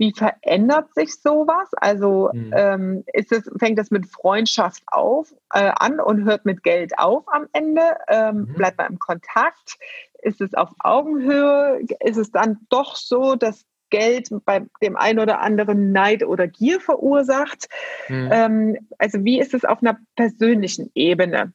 wie 0.03 0.13
verändert 0.13 0.93
sich 0.97 1.15
sowas? 1.15 1.69
Also 1.77 2.29
mhm. 2.33 2.53
ähm, 2.57 3.05
ist 3.13 3.31
es, 3.31 3.49
fängt 3.61 3.79
es 3.79 3.93
mit 3.93 4.07
Freundschaft 4.07 4.83
auf, 4.89 5.33
äh, 5.55 5.71
an 5.77 6.01
und 6.01 6.25
hört 6.25 6.45
mit 6.45 6.65
Geld 6.65 6.99
auf 6.99 7.23
am 7.29 7.47
Ende? 7.53 7.83
Ähm, 8.09 8.49
mhm. 8.49 8.55
Bleibt 8.55 8.79
man 8.79 8.89
im 8.89 8.99
Kontakt? 8.99 9.79
Ist 10.21 10.41
es 10.41 10.55
auf 10.55 10.71
Augenhöhe? 10.81 11.83
Ist 12.01 12.17
es 12.17 12.33
dann 12.33 12.59
doch 12.69 12.97
so, 12.97 13.37
dass 13.37 13.65
Geld 13.91 14.31
bei 14.45 14.67
dem 14.83 14.97
einen 14.97 15.21
oder 15.21 15.41
anderen 15.41 15.93
Neid 15.93 16.25
oder 16.25 16.49
Gier 16.49 16.81
verursacht? 16.81 17.69
Mhm. 18.09 18.29
Ähm, 18.33 18.89
also 18.99 19.25
wie 19.25 19.39
ist 19.39 19.55
es 19.55 19.65
auf 19.65 19.83
einer 19.83 19.99
persönlichen 20.17 20.91
Ebene? 20.97 21.53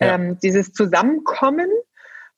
Ja. 0.00 0.16
Ähm, 0.16 0.38
dieses 0.42 0.74
Zusammenkommen, 0.74 1.70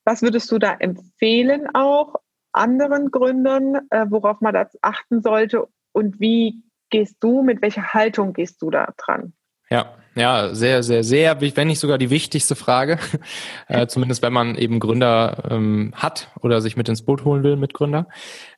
was 0.05 0.23
würdest 0.23 0.53
du 0.53 0.61
da 0.61 0.77
empfehlen 0.79 1.67
auch? 1.75 2.15
Anderen 2.53 3.11
Gründern, 3.11 3.77
äh, 3.91 4.07
worauf 4.09 4.41
man 4.41 4.55
das 4.55 4.77
achten 4.83 5.23
sollte 5.23 5.67
und 5.93 6.21
wie 6.21 6.63
gehst 6.91 7.17
du, 7.21 7.43
mit 7.43 7.63
welcher 7.63 7.93
Haltung 7.93 8.33
gehst 8.33 8.63
du 8.63 8.71
da 8.71 8.93
dran? 8.97 9.33
Ja, 9.71 9.95
ja, 10.15 10.55
sehr, 10.55 10.83
sehr, 10.83 11.05
sehr, 11.05 11.41
wenn 11.41 11.69
nicht 11.69 11.79
sogar 11.79 11.99
die 11.99 12.11
wichtigste 12.11 12.57
Frage, 12.57 12.99
äh, 13.69 13.87
zumindest 13.87 14.23
wenn 14.23 14.33
man 14.33 14.57
eben 14.57 14.81
Gründer 14.81 15.45
ähm, 15.51 15.93
hat 15.95 16.31
oder 16.41 16.61
sich 16.61 16.77
mit 16.77 16.89
ins 16.89 17.05
Boot 17.05 17.25
holen 17.25 17.43
will, 17.43 17.57
Mitgründer. 17.57 18.09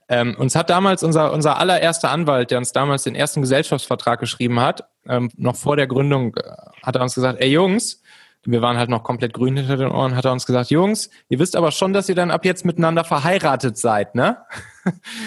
Ähm, 0.09 0.35
uns 0.39 0.55
hat 0.57 0.71
damals 0.71 1.03
unser, 1.03 1.33
unser 1.33 1.59
allererster 1.59 2.11
Anwalt, 2.11 2.51
der 2.51 2.59
uns 2.59 2.73
damals 2.73 3.05
den 3.05 3.15
ersten 3.15 3.43
Gesellschaftsvertrag 3.43 4.19
geschrieben 4.21 4.61
hat, 4.61 4.89
ähm, 5.07 5.31
noch 5.37 5.57
vor 5.57 5.77
der 5.77 5.87
Gründung, 5.87 6.35
äh, 6.37 6.43
hat 6.83 6.97
er 6.97 7.03
uns 7.03 7.15
gesagt, 7.15 7.41
ey 7.41 7.51
Jungs, 7.51 8.00
wir 8.45 8.63
waren 8.63 8.79
halt 8.79 8.89
noch 8.89 9.03
komplett 9.03 9.35
grün 9.35 9.57
hinter 9.57 9.77
den 9.77 9.91
Ohren, 9.91 10.17
hat 10.17 10.25
er 10.25 10.33
uns 10.33 10.47
gesagt, 10.47 10.71
Jungs, 10.71 11.11
ihr 11.29 11.39
wisst 11.39 11.57
aber 11.57 11.71
schon, 11.73 11.93
dass 11.93 12.09
ihr 12.09 12.15
dann 12.15 12.31
ab 12.31 12.45
jetzt 12.45 12.65
miteinander 12.65 13.05
verheiratet 13.05 13.77
seid, 13.77 14.15
ne? 14.15 14.39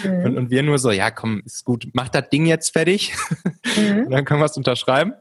Mhm. 0.02 0.24
Und, 0.24 0.36
und, 0.36 0.50
wir 0.50 0.64
nur 0.64 0.78
so, 0.78 0.90
ja, 0.90 1.12
komm, 1.12 1.42
ist 1.46 1.64
gut, 1.64 1.88
mach 1.92 2.08
das 2.08 2.28
Ding 2.28 2.46
jetzt 2.46 2.72
fertig. 2.72 3.14
Mhm. 3.76 4.10
dann 4.10 4.24
können 4.24 4.40
wir 4.40 4.46
es 4.46 4.56
unterschreiben. 4.56 5.14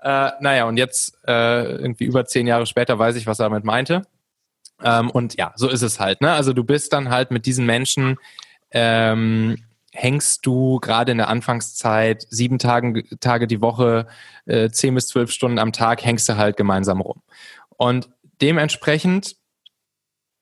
Äh, 0.00 0.30
naja, 0.40 0.64
und 0.64 0.76
jetzt, 0.76 1.18
äh, 1.26 1.64
irgendwie 1.64 2.04
über 2.04 2.24
zehn 2.24 2.46
Jahre 2.46 2.66
später, 2.66 2.98
weiß 2.98 3.16
ich, 3.16 3.26
was 3.26 3.40
er 3.40 3.50
damit 3.50 3.64
meinte. 3.64 4.02
Ähm, 4.82 5.10
und 5.10 5.36
ja, 5.36 5.52
so 5.56 5.68
ist 5.68 5.82
es 5.82 6.00
halt. 6.00 6.20
Ne? 6.20 6.32
Also 6.32 6.52
du 6.52 6.64
bist 6.64 6.92
dann 6.92 7.10
halt 7.10 7.30
mit 7.30 7.46
diesen 7.46 7.66
Menschen, 7.66 8.16
ähm, 8.70 9.58
hängst 9.94 10.44
du 10.44 10.80
gerade 10.80 11.12
in 11.12 11.18
der 11.18 11.28
Anfangszeit 11.28 12.26
sieben 12.28 12.58
Tage, 12.58 13.04
Tage 13.20 13.46
die 13.46 13.60
Woche, 13.60 14.08
äh, 14.44 14.68
zehn 14.68 14.94
bis 14.94 15.06
zwölf 15.06 15.30
Stunden 15.30 15.58
am 15.58 15.72
Tag, 15.72 16.04
hängst 16.04 16.28
du 16.28 16.36
halt 16.36 16.56
gemeinsam 16.56 17.00
rum. 17.00 17.22
Und 17.76 18.10
dementsprechend, 18.42 19.36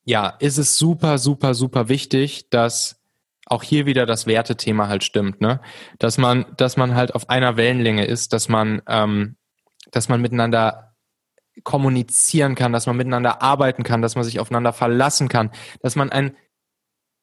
ja, 0.04 0.28
ist 0.40 0.56
es 0.56 0.78
super, 0.78 1.18
super, 1.18 1.52
super 1.52 1.90
wichtig, 1.90 2.48
dass 2.48 3.00
auch 3.44 3.62
hier 3.62 3.84
wieder 3.84 4.06
das 4.06 4.26
Wertethema 4.26 4.88
halt 4.88 5.04
stimmt, 5.04 5.42
ne? 5.42 5.60
Dass 5.98 6.16
man, 6.16 6.46
dass 6.56 6.78
man 6.78 6.94
halt 6.94 7.14
auf 7.14 7.28
einer 7.28 7.58
Wellenlänge 7.58 8.06
ist, 8.06 8.32
dass 8.32 8.48
man, 8.48 8.80
ähm, 8.88 9.36
dass 9.90 10.08
man 10.08 10.22
miteinander 10.22 10.94
kommunizieren 11.62 12.54
kann, 12.54 12.72
dass 12.72 12.86
man 12.86 12.96
miteinander 12.96 13.42
arbeiten 13.42 13.82
kann, 13.82 14.00
dass 14.00 14.14
man 14.14 14.24
sich 14.24 14.40
aufeinander 14.40 14.72
verlassen 14.72 15.28
kann, 15.28 15.50
dass 15.82 15.94
man 15.94 16.10
ein 16.10 16.34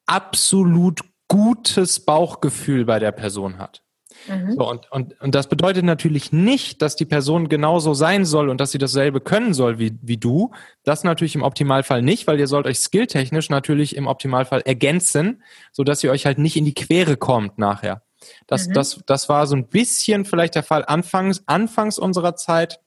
absolut 0.05 1.01
gutes 1.29 2.01
Bauchgefühl 2.01 2.83
bei 2.83 2.99
der 2.99 3.13
Person 3.13 3.57
hat. 3.57 3.81
Mhm. 4.27 4.55
So, 4.57 4.69
und, 4.69 4.91
und, 4.91 5.21
und 5.21 5.35
das 5.35 5.47
bedeutet 5.47 5.85
natürlich 5.85 6.33
nicht, 6.33 6.81
dass 6.81 6.95
die 6.95 7.05
Person 7.05 7.47
genauso 7.47 7.93
sein 7.93 8.25
soll 8.25 8.49
und 8.49 8.59
dass 8.59 8.71
sie 8.71 8.77
dasselbe 8.77 9.21
können 9.21 9.53
soll 9.53 9.79
wie, 9.79 9.97
wie 10.01 10.17
du. 10.17 10.51
Das 10.83 11.03
natürlich 11.03 11.35
im 11.35 11.43
Optimalfall 11.43 12.01
nicht, 12.01 12.27
weil 12.27 12.39
ihr 12.39 12.47
sollt 12.47 12.65
euch 12.65 12.79
skilltechnisch 12.79 13.49
natürlich 13.49 13.95
im 13.95 14.07
Optimalfall 14.07 14.61
ergänzen, 14.61 15.41
so 15.71 15.83
dass 15.83 16.03
ihr 16.03 16.11
euch 16.11 16.25
halt 16.25 16.37
nicht 16.37 16.57
in 16.57 16.65
die 16.65 16.73
Quere 16.73 17.15
kommt 17.15 17.57
nachher. 17.57 18.01
Das, 18.47 18.67
mhm. 18.67 18.73
das, 18.73 19.01
das 19.05 19.29
war 19.29 19.47
so 19.47 19.55
ein 19.55 19.67
bisschen 19.67 20.25
vielleicht 20.25 20.55
der 20.55 20.63
Fall 20.63 20.83
anfangs, 20.85 21.43
anfangs 21.45 21.97
unserer 21.97 22.35
Zeit 22.35 22.81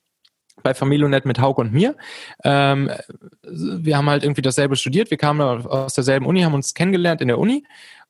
bei 0.62 0.74
Familionet 0.74 1.24
mit 1.24 1.40
Hauk 1.40 1.58
und 1.58 1.72
mir. 1.72 1.96
Ähm, 2.44 2.90
wir 3.42 3.96
haben 3.96 4.10
halt 4.10 4.22
irgendwie 4.22 4.42
dasselbe 4.42 4.76
studiert. 4.76 5.10
Wir 5.10 5.16
kamen 5.16 5.40
aus 5.40 5.94
derselben 5.94 6.26
Uni, 6.26 6.42
haben 6.42 6.54
uns 6.54 6.74
kennengelernt 6.74 7.20
in 7.20 7.28
der 7.28 7.38
Uni. 7.38 7.64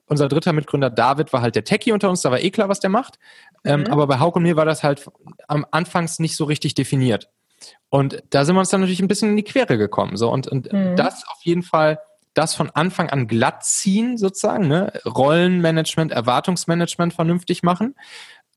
Unser 0.07 0.29
dritter 0.29 0.53
Mitgründer 0.53 0.91
David 0.91 1.33
war 1.33 1.43
halt 1.43 1.55
der 1.55 1.65
Techie 1.65 1.93
unter 1.93 2.11
uns, 2.11 2.23
da 2.23 2.31
war 2.31 2.41
eh 2.41 2.51
klar, 2.51 2.69
was 2.69 2.81
der 2.81 2.91
macht. 2.91 3.19
Ähm, 3.65 3.81
mhm. 3.81 3.87
aber 3.87 4.07
bei 4.07 4.19
Hauk 4.19 4.37
und 4.37 4.43
mir 4.43 4.57
war 4.57 4.65
das 4.65 4.83
halt 4.83 5.09
am 5.49 5.65
Anfangs 5.71 6.19
nicht 6.19 6.37
so 6.37 6.45
richtig 6.45 6.75
definiert. 6.75 7.31
Und 7.91 8.23
da 8.31 8.45
sind 8.45 8.57
wir 8.57 8.61
uns 8.61 8.71
dann 8.71 8.81
natürlich 8.81 9.01
ein 9.01 9.09
bisschen 9.09 9.31
in 9.31 9.37
die 9.37 9.45
Quere 9.45 9.79
gekommen. 9.79 10.17
So 10.17 10.31
und, 10.31 10.49
und 10.49 10.73
mhm. 10.73 10.97
das 10.97 11.25
auf 11.29 11.43
jeden 11.43 11.62
Fall, 11.62 12.01
das 12.35 12.55
von 12.55 12.71
Anfang 12.71 13.11
an 13.11 13.29
glatt 13.29 13.65
ziehen, 13.65 14.17
sozusagen, 14.17 14.67
ne? 14.67 14.93
Rollenmanagement, 15.05 16.12
Erwartungsmanagement 16.12 17.12
vernünftig 17.12 17.62
machen 17.62 17.95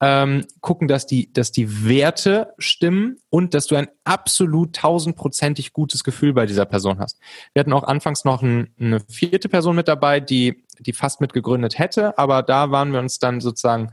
ähm, 0.02 0.46
gucken, 0.62 0.88
dass 0.88 1.08
die, 1.08 1.32
dass 1.32 1.52
die 1.52 1.86
Werte 1.88 2.54
stimmen 2.58 3.18
und 3.30 3.54
dass 3.54 3.68
du 3.68 3.76
ein 3.76 3.88
absolut 4.04 4.76
tausendprozentig 4.76 5.74
gutes 5.74 6.04
Gefühl 6.04 6.34
bei 6.34 6.46
dieser 6.46 6.66
Person 6.66 7.00
hast. 7.00 7.20
Wir 7.54 7.62
hatten 7.62 7.74
auch 7.74 7.84
anfangs 7.84 8.26
noch 8.26 8.42
ein, 8.42 8.74
eine 8.80 9.00
vierte 9.00 9.48
Person 9.48 9.76
mit 9.76 9.88
dabei, 9.88 10.20
die, 10.20 10.64
die 10.80 10.94
fast 10.94 11.22
mitgegründet 11.22 11.80
hätte, 11.80 12.18
aber 12.18 12.44
da 12.44 12.72
waren 12.72 12.92
wir 12.92 13.00
uns 13.00 13.20
dann 13.20 13.40
sozusagen 13.40 13.92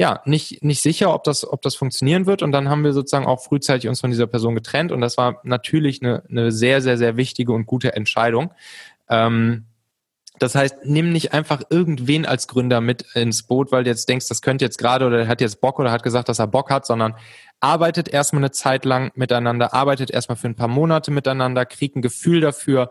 ja, 0.00 0.20
nicht, 0.24 0.62
nicht 0.62 0.80
sicher, 0.80 1.12
ob 1.12 1.24
das, 1.24 1.46
ob 1.50 1.60
das 1.62 1.74
funktionieren 1.74 2.26
wird. 2.26 2.42
Und 2.42 2.52
dann 2.52 2.68
haben 2.68 2.84
wir 2.84 2.92
sozusagen 2.92 3.26
auch 3.26 3.42
frühzeitig 3.42 3.88
uns 3.88 4.00
von 4.00 4.10
dieser 4.10 4.28
Person 4.28 4.54
getrennt. 4.54 4.92
Und 4.92 5.00
das 5.00 5.16
war 5.16 5.40
natürlich 5.42 6.02
eine, 6.02 6.22
eine 6.30 6.52
sehr, 6.52 6.80
sehr, 6.80 6.96
sehr 6.96 7.16
wichtige 7.16 7.52
und 7.52 7.66
gute 7.66 7.96
Entscheidung. 7.96 8.54
Ähm, 9.08 9.64
das 10.38 10.54
heißt, 10.54 10.76
nimm 10.84 11.12
nicht 11.12 11.32
einfach 11.32 11.62
irgendwen 11.70 12.26
als 12.26 12.48
Gründer 12.48 12.80
mit 12.80 13.04
ins 13.14 13.42
Boot, 13.42 13.72
weil 13.72 13.84
du 13.84 13.90
jetzt 13.90 14.08
denkst, 14.08 14.28
das 14.28 14.42
könnte 14.42 14.64
jetzt 14.64 14.78
gerade 14.78 15.06
oder 15.06 15.26
hat 15.28 15.40
jetzt 15.40 15.60
Bock 15.60 15.78
oder 15.78 15.90
hat 15.90 16.02
gesagt, 16.02 16.28
dass 16.28 16.38
er 16.38 16.46
Bock 16.46 16.70
hat, 16.70 16.86
sondern 16.86 17.14
arbeitet 17.60 18.08
erstmal 18.08 18.42
eine 18.42 18.50
Zeit 18.50 18.84
lang 18.84 19.10
miteinander, 19.14 19.74
arbeitet 19.74 20.10
erstmal 20.10 20.36
für 20.36 20.48
ein 20.48 20.54
paar 20.54 20.68
Monate 20.68 21.10
miteinander, 21.10 21.66
kriegt 21.66 21.96
ein 21.96 22.02
Gefühl 22.02 22.40
dafür, 22.40 22.90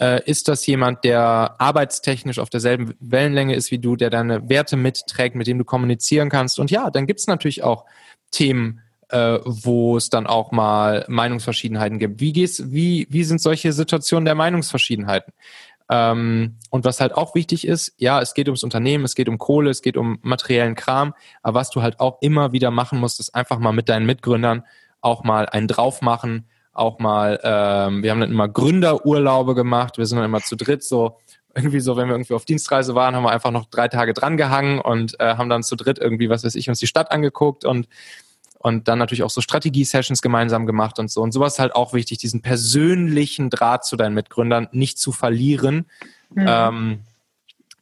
äh, 0.00 0.22
ist 0.24 0.48
das 0.48 0.66
jemand, 0.66 1.04
der 1.04 1.56
arbeitstechnisch 1.58 2.38
auf 2.38 2.50
derselben 2.50 2.94
Wellenlänge 3.00 3.54
ist 3.54 3.70
wie 3.70 3.78
du, 3.78 3.96
der 3.96 4.10
deine 4.10 4.48
Werte 4.48 4.76
mitträgt, 4.76 5.36
mit 5.36 5.46
dem 5.46 5.58
du 5.58 5.64
kommunizieren 5.64 6.30
kannst. 6.30 6.58
Und 6.58 6.70
ja, 6.70 6.90
dann 6.90 7.06
gibt's 7.06 7.26
natürlich 7.26 7.62
auch 7.62 7.84
Themen, 8.30 8.80
äh, 9.10 9.38
wo 9.44 9.96
es 9.96 10.10
dann 10.10 10.26
auch 10.26 10.50
mal 10.50 11.04
Meinungsverschiedenheiten 11.08 11.98
gibt. 11.98 12.20
Wie, 12.20 12.32
gehst, 12.32 12.72
wie, 12.72 13.06
wie 13.10 13.24
sind 13.24 13.40
solche 13.40 13.72
Situationen 13.72 14.24
der 14.24 14.34
Meinungsverschiedenheiten? 14.34 15.32
Ähm, 15.90 16.56
und 16.70 16.84
was 16.84 17.00
halt 17.00 17.14
auch 17.14 17.34
wichtig 17.34 17.66
ist, 17.66 17.94
ja, 17.98 18.20
es 18.20 18.34
geht 18.34 18.48
ums 18.48 18.64
Unternehmen, 18.64 19.04
es 19.04 19.14
geht 19.14 19.28
um 19.28 19.38
Kohle, 19.38 19.70
es 19.70 19.82
geht 19.82 19.96
um 19.96 20.18
materiellen 20.22 20.74
Kram, 20.74 21.14
aber 21.42 21.60
was 21.60 21.70
du 21.70 21.82
halt 21.82 22.00
auch 22.00 22.18
immer 22.22 22.52
wieder 22.52 22.70
machen 22.70 23.00
musst, 23.00 23.20
ist 23.20 23.34
einfach 23.34 23.58
mal 23.58 23.72
mit 23.72 23.88
deinen 23.88 24.06
Mitgründern 24.06 24.64
auch 25.00 25.24
mal 25.24 25.46
einen 25.46 25.68
drauf 25.68 26.00
machen, 26.00 26.48
auch 26.72 26.98
mal, 26.98 27.38
ähm, 27.42 28.02
wir 28.02 28.10
haben 28.10 28.20
dann 28.20 28.30
immer 28.30 28.48
Gründerurlaube 28.48 29.54
gemacht, 29.54 29.98
wir 29.98 30.06
sind 30.06 30.16
dann 30.16 30.24
immer 30.24 30.40
zu 30.40 30.56
dritt 30.56 30.82
so, 30.82 31.18
irgendwie 31.54 31.80
so, 31.80 31.96
wenn 31.96 32.08
wir 32.08 32.14
irgendwie 32.14 32.34
auf 32.34 32.44
Dienstreise 32.44 32.94
waren, 32.94 33.14
haben 33.14 33.22
wir 33.22 33.30
einfach 33.30 33.50
noch 33.50 33.66
drei 33.66 33.88
Tage 33.88 34.12
dran 34.12 34.36
gehangen 34.36 34.80
und 34.80 35.20
äh, 35.20 35.36
haben 35.36 35.48
dann 35.48 35.62
zu 35.62 35.76
dritt 35.76 35.98
irgendwie, 35.98 36.28
was 36.28 36.44
weiß 36.44 36.54
ich, 36.56 36.68
uns 36.68 36.78
die 36.78 36.86
Stadt 36.86 37.12
angeguckt 37.12 37.64
und 37.64 37.86
und 38.64 38.88
dann 38.88 38.98
natürlich 38.98 39.22
auch 39.22 39.30
so 39.30 39.42
Strategie-Sessions 39.42 40.22
gemeinsam 40.22 40.64
gemacht 40.64 40.98
und 40.98 41.10
so. 41.10 41.20
Und 41.20 41.32
sowas 41.32 41.54
ist 41.54 41.58
halt 41.58 41.74
auch 41.74 41.92
wichtig, 41.92 42.16
diesen 42.16 42.40
persönlichen 42.40 43.50
Draht 43.50 43.84
zu 43.84 43.94
deinen 43.94 44.14
Mitgründern 44.14 44.68
nicht 44.72 44.98
zu 44.98 45.12
verlieren. 45.12 45.84
Mhm. 46.30 46.46
Ähm, 46.48 47.00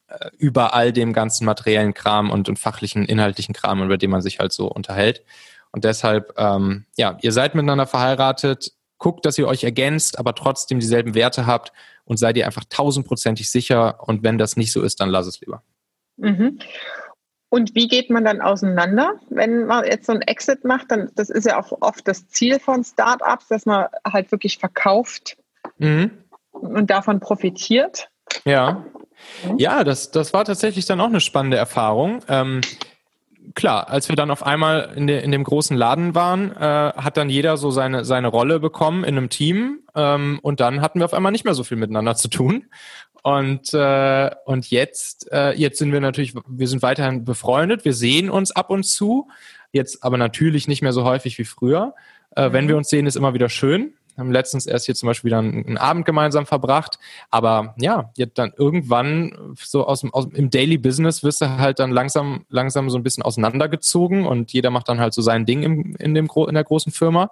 äh, 0.09 0.31
über 0.38 0.75
all 0.75 0.92
dem 0.92 1.12
ganzen 1.12 1.45
materiellen 1.45 1.95
Kram 1.95 2.33
und, 2.33 2.49
und 2.49 2.59
fachlichen, 2.59 3.05
inhaltlichen 3.05 3.55
Kram, 3.55 3.81
über 3.85 3.97
den 3.97 4.11
man 4.11 4.23
sich 4.23 4.40
halt 4.40 4.53
so 4.53 4.66
unterhält. 4.66 5.23
Und 5.71 5.85
deshalb, 5.85 6.35
ähm, 6.37 6.85
ja, 6.97 7.16
ihr 7.23 7.31
seid 7.31 7.55
miteinander 7.55 7.87
verheiratet, 7.87 8.73
guckt, 8.99 9.25
dass 9.25 9.38
ihr 9.38 9.47
euch 9.47 9.62
ergänzt, 9.62 10.18
aber 10.18 10.35
trotzdem 10.35 10.81
dieselben 10.81 11.14
Werte 11.14 11.47
habt 11.47 11.73
und 12.05 12.16
seid 12.16 12.37
ihr 12.37 12.45
einfach 12.45 12.64
tausendprozentig 12.68 13.49
sicher. 13.53 14.03
Und 14.09 14.25
wenn 14.25 14.37
das 14.37 14.57
nicht 14.57 14.73
so 14.73 14.83
ist, 14.83 14.99
dann 14.99 15.11
lass 15.11 15.29
es 15.29 15.40
lieber. 15.40 15.62
Mhm. 16.16 16.59
Und 17.53 17.75
wie 17.75 17.87
geht 17.87 18.09
man 18.09 18.25
dann 18.25 18.41
auseinander, 18.41 19.17
wenn 19.29 19.67
man 19.67 19.85
jetzt 19.85 20.07
so 20.07 20.12
ein 20.12 20.23
Exit 20.23 20.65
macht? 20.65 20.91
Dann, 20.91 21.11
das 21.17 21.29
ist 21.29 21.45
ja 21.45 21.61
auch 21.61 21.71
oft 21.83 22.09
das 22.09 22.27
Ziel 22.29 22.59
von 22.59 22.83
Startups, 22.83 23.49
dass 23.49 23.67
man 23.67 23.88
halt 24.11 24.33
wirklich 24.33 24.57
verkauft 24.57 25.37
mhm. 25.77 26.12
und 26.53 26.88
davon 26.88 27.21
profitiert. 27.21 28.09
Ja. 28.47 28.87
Ja, 29.59 29.85
das, 29.85 30.11
das 30.11 30.33
war 30.33 30.47
tatsächlich 30.47 30.87
dann 30.87 30.99
auch 31.03 31.09
eine 31.09 31.21
spannende 31.21 31.59
Erfahrung. 31.59 32.25
Ähm, 32.27 32.62
klar, 33.55 33.91
als 33.91 34.09
wir 34.09 34.17
dann 34.17 34.31
auf 34.31 34.47
einmal 34.47 34.95
in, 34.97 35.07
de, 35.07 35.23
in 35.23 35.31
dem 35.31 35.45
großen 35.45 35.77
Laden 35.77 36.15
waren, 36.15 36.57
äh, 36.57 36.95
hat 36.97 37.19
dann 37.19 37.29
jeder 37.29 37.59
so 37.59 37.71
seine, 37.71 38.07
seine 38.07 38.29
Rolle 38.29 38.61
bekommen 38.61 39.05
in 39.05 39.19
einem 39.19 39.29
Team 39.29 39.81
ähm, 39.95 40.38
und 40.41 40.61
dann 40.61 40.81
hatten 40.81 41.01
wir 41.01 41.05
auf 41.05 41.12
einmal 41.12 41.33
nicht 41.33 41.45
mehr 41.45 41.53
so 41.53 41.65
viel 41.65 41.77
miteinander 41.77 42.17
zu 42.17 42.29
tun. 42.29 42.65
Und, 43.23 43.73
äh, 43.73 44.31
und 44.45 44.71
jetzt, 44.71 45.31
äh, 45.33 45.53
jetzt 45.53 45.79
sind 45.79 45.93
wir 45.93 46.01
natürlich, 46.01 46.35
wir 46.47 46.69
sind 46.69 46.83
weiterhin 46.83 47.25
befreundet, 47.25 47.85
wir 47.85 47.95
sehen 47.95 48.29
uns 48.29 48.51
ab 48.51 48.69
und 48.71 48.83
zu, 48.83 49.29
jetzt 49.71 50.03
aber 50.03 50.19
natürlich 50.19 50.67
nicht 50.67 50.83
mehr 50.83 50.93
so 50.93 51.05
häufig 51.05 51.39
wie 51.39 51.45
früher. 51.45 51.95
Äh, 52.35 52.49
mhm. 52.49 52.53
Wenn 52.53 52.69
wir 52.69 52.77
uns 52.77 52.89
sehen, 52.89 53.07
ist 53.07 53.17
immer 53.17 53.35
wieder 53.35 53.49
schön. 53.49 53.95
Haben 54.19 54.33
letztens 54.33 54.67
erst 54.67 54.87
hier 54.87 54.95
zum 54.95 55.07
Beispiel 55.07 55.29
wieder 55.29 55.39
einen, 55.39 55.65
einen 55.67 55.79
Abend 55.79 56.05
gemeinsam 56.05 56.47
verbracht. 56.47 56.99
Aber 57.31 57.75
ja, 57.79 58.11
jetzt 58.17 58.37
dann 58.39 58.53
irgendwann 58.57 59.55
so 59.57 59.87
aus 59.87 60.01
dem, 60.01 60.13
aus, 60.13 60.27
im 60.35 60.51
Daily 60.51 60.77
Business 60.77 61.23
wirst 61.23 61.41
du 61.41 61.59
halt 61.59 61.79
dann 61.79 61.91
langsam, 61.91 62.45
langsam 62.51 62.91
so 62.91 62.99
ein 62.99 63.03
bisschen 63.03 63.23
auseinandergezogen 63.23 64.27
und 64.27 64.53
jeder 64.53 64.71
macht 64.71 64.89
dann 64.89 65.01
halt 65.01 65.15
so 65.15 65.23
sein 65.23 65.47
Ding 65.47 65.63
im, 65.63 65.97
in, 65.97 66.15
dem, 66.15 66.29
in 66.49 66.55
der 66.55 66.65
großen 66.65 66.93
Firma. 66.93 67.31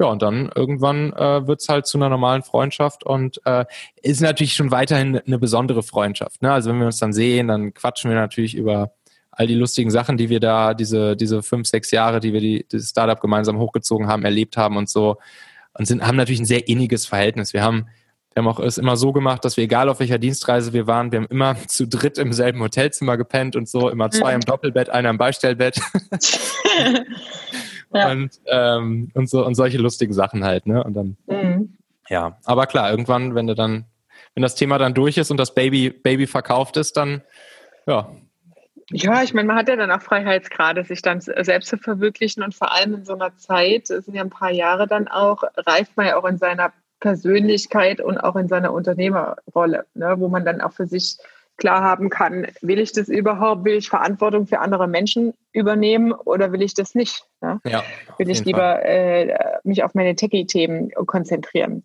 Ja, 0.00 0.06
und 0.06 0.22
dann 0.22 0.50
irgendwann 0.54 1.12
äh, 1.12 1.46
wird 1.46 1.60
es 1.60 1.68
halt 1.68 1.86
zu 1.86 1.98
einer 1.98 2.08
normalen 2.08 2.42
Freundschaft 2.42 3.04
und 3.04 3.40
äh, 3.44 3.64
ist 4.02 4.20
natürlich 4.20 4.54
schon 4.54 4.72
weiterhin 4.72 5.18
eine 5.18 5.38
besondere 5.38 5.84
Freundschaft. 5.84 6.42
Ne? 6.42 6.52
Also 6.52 6.70
wenn 6.70 6.80
wir 6.80 6.86
uns 6.86 6.98
dann 6.98 7.12
sehen, 7.12 7.46
dann 7.46 7.74
quatschen 7.74 8.10
wir 8.10 8.16
natürlich 8.16 8.56
über 8.56 8.92
all 9.30 9.46
die 9.46 9.54
lustigen 9.54 9.90
Sachen, 9.90 10.16
die 10.16 10.28
wir 10.28 10.40
da, 10.40 10.74
diese, 10.74 11.16
diese 11.16 11.42
fünf, 11.42 11.68
sechs 11.68 11.92
Jahre, 11.92 12.18
die 12.18 12.32
wir 12.32 12.40
die, 12.40 12.66
dieses 12.70 12.90
Startup 12.90 13.20
gemeinsam 13.20 13.58
hochgezogen 13.58 14.08
haben, 14.08 14.24
erlebt 14.24 14.56
haben 14.56 14.76
und 14.76 14.88
so. 14.88 15.16
Und 15.74 15.86
sind, 15.86 16.04
haben 16.04 16.16
natürlich 16.16 16.40
ein 16.40 16.46
sehr 16.46 16.66
inniges 16.66 17.06
Verhältnis. 17.06 17.52
Wir 17.52 17.62
haben, 17.62 17.86
wir 18.32 18.42
haben 18.42 18.48
auch 18.48 18.60
es 18.60 18.78
immer 18.78 18.96
so 18.96 19.12
gemacht, 19.12 19.44
dass 19.44 19.56
wir, 19.56 19.64
egal 19.64 19.88
auf 19.88 20.00
welcher 20.00 20.18
Dienstreise 20.18 20.72
wir 20.72 20.88
waren, 20.88 21.12
wir 21.12 21.20
haben 21.20 21.28
immer 21.30 21.56
zu 21.68 21.86
dritt 21.86 22.18
im 22.18 22.32
selben 22.32 22.60
Hotelzimmer 22.60 23.16
gepennt 23.16 23.54
und 23.54 23.68
so, 23.68 23.88
immer 23.88 24.10
zwei 24.10 24.34
im 24.34 24.40
Doppelbett, 24.40 24.90
einer 24.90 25.10
im 25.10 25.18
Beistellbett. 25.18 25.80
ja. 27.94 28.10
und, 28.10 28.40
ähm, 28.46 29.10
und 29.14 29.28
so 29.28 29.44
und 29.44 29.54
solche 29.54 29.78
lustigen 29.78 30.12
Sachen 30.12 30.44
halt, 30.44 30.66
ne? 30.66 30.82
Und 30.82 30.94
dann, 30.94 31.16
mhm. 31.26 31.76
ja, 32.08 32.38
aber 32.44 32.66
klar, 32.66 32.90
irgendwann, 32.90 33.34
wenn 33.34 33.46
du 33.46 33.54
dann, 33.54 33.86
wenn 34.34 34.42
das 34.42 34.54
Thema 34.54 34.78
dann 34.78 34.94
durch 34.94 35.16
ist 35.16 35.30
und 35.30 35.38
das 35.38 35.54
Baby, 35.54 35.90
Baby 35.90 36.26
verkauft 36.26 36.76
ist, 36.76 36.96
dann, 36.96 37.22
ja. 37.86 38.10
Ja, 38.90 39.22
ich 39.22 39.32
meine, 39.32 39.48
man 39.48 39.56
hat 39.56 39.68
ja 39.68 39.76
dann 39.76 39.90
auch 39.90 40.02
Freiheitsgrade, 40.02 40.84
sich 40.84 41.00
dann 41.00 41.20
selbst 41.20 41.68
zu 41.68 41.78
verwirklichen 41.78 42.42
und 42.42 42.54
vor 42.54 42.72
allem 42.72 42.94
in 42.94 43.04
so 43.04 43.14
einer 43.14 43.34
Zeit, 43.36 43.88
es 43.88 44.04
sind 44.04 44.14
ja 44.14 44.22
ein 44.22 44.30
paar 44.30 44.50
Jahre 44.50 44.86
dann 44.86 45.08
auch, 45.08 45.42
reift 45.56 45.96
man 45.96 46.06
ja 46.06 46.16
auch 46.16 46.26
in 46.26 46.36
seiner 46.36 46.72
Persönlichkeit 47.00 48.00
und 48.00 48.18
auch 48.18 48.36
in 48.36 48.48
seiner 48.48 48.72
Unternehmerrolle, 48.72 49.86
ne, 49.94 50.14
wo 50.18 50.28
man 50.28 50.44
dann 50.44 50.60
auch 50.60 50.72
für 50.72 50.86
sich 50.86 51.16
klar 51.56 51.82
haben 51.82 52.10
kann, 52.10 52.46
will 52.60 52.78
ich 52.78 52.92
das 52.92 53.08
überhaupt, 53.08 53.64
will 53.64 53.74
ich 53.74 53.88
Verantwortung 53.88 54.46
für 54.46 54.60
andere 54.60 54.88
Menschen 54.88 55.34
übernehmen 55.52 56.12
oder 56.12 56.52
will 56.52 56.62
ich 56.62 56.74
das 56.74 56.94
nicht? 56.94 57.24
Ne? 57.40 57.60
Ja, 57.64 57.84
will 58.18 58.30
ich 58.30 58.44
lieber 58.44 58.84
äh, 58.84 59.58
mich 59.62 59.82
auf 59.84 59.94
meine 59.94 60.16
Techie-Themen 60.16 60.90
konzentrieren? 61.06 61.84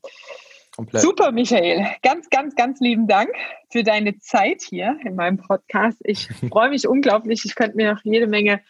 Komplett. 0.76 1.02
Super, 1.02 1.32
Michael. 1.34 1.86
Ganz, 2.04 2.30
ganz, 2.30 2.56
ganz 2.56 2.80
lieben 2.80 3.08
Dank 3.08 3.32
für 3.70 3.84
deine 3.84 4.18
Zeit 4.20 4.62
hier 4.62 4.98
in 5.04 5.16
meinem 5.16 5.38
Podcast. 5.38 5.98
Ich 6.04 6.30
freue 6.50 6.70
mich 6.70 6.88
unglaublich. 6.88 7.42
Ich 7.44 7.56
könnte 7.56 7.76
mir 7.76 7.94
noch 7.94 8.02
jede 8.04 8.28
Menge 8.28 8.62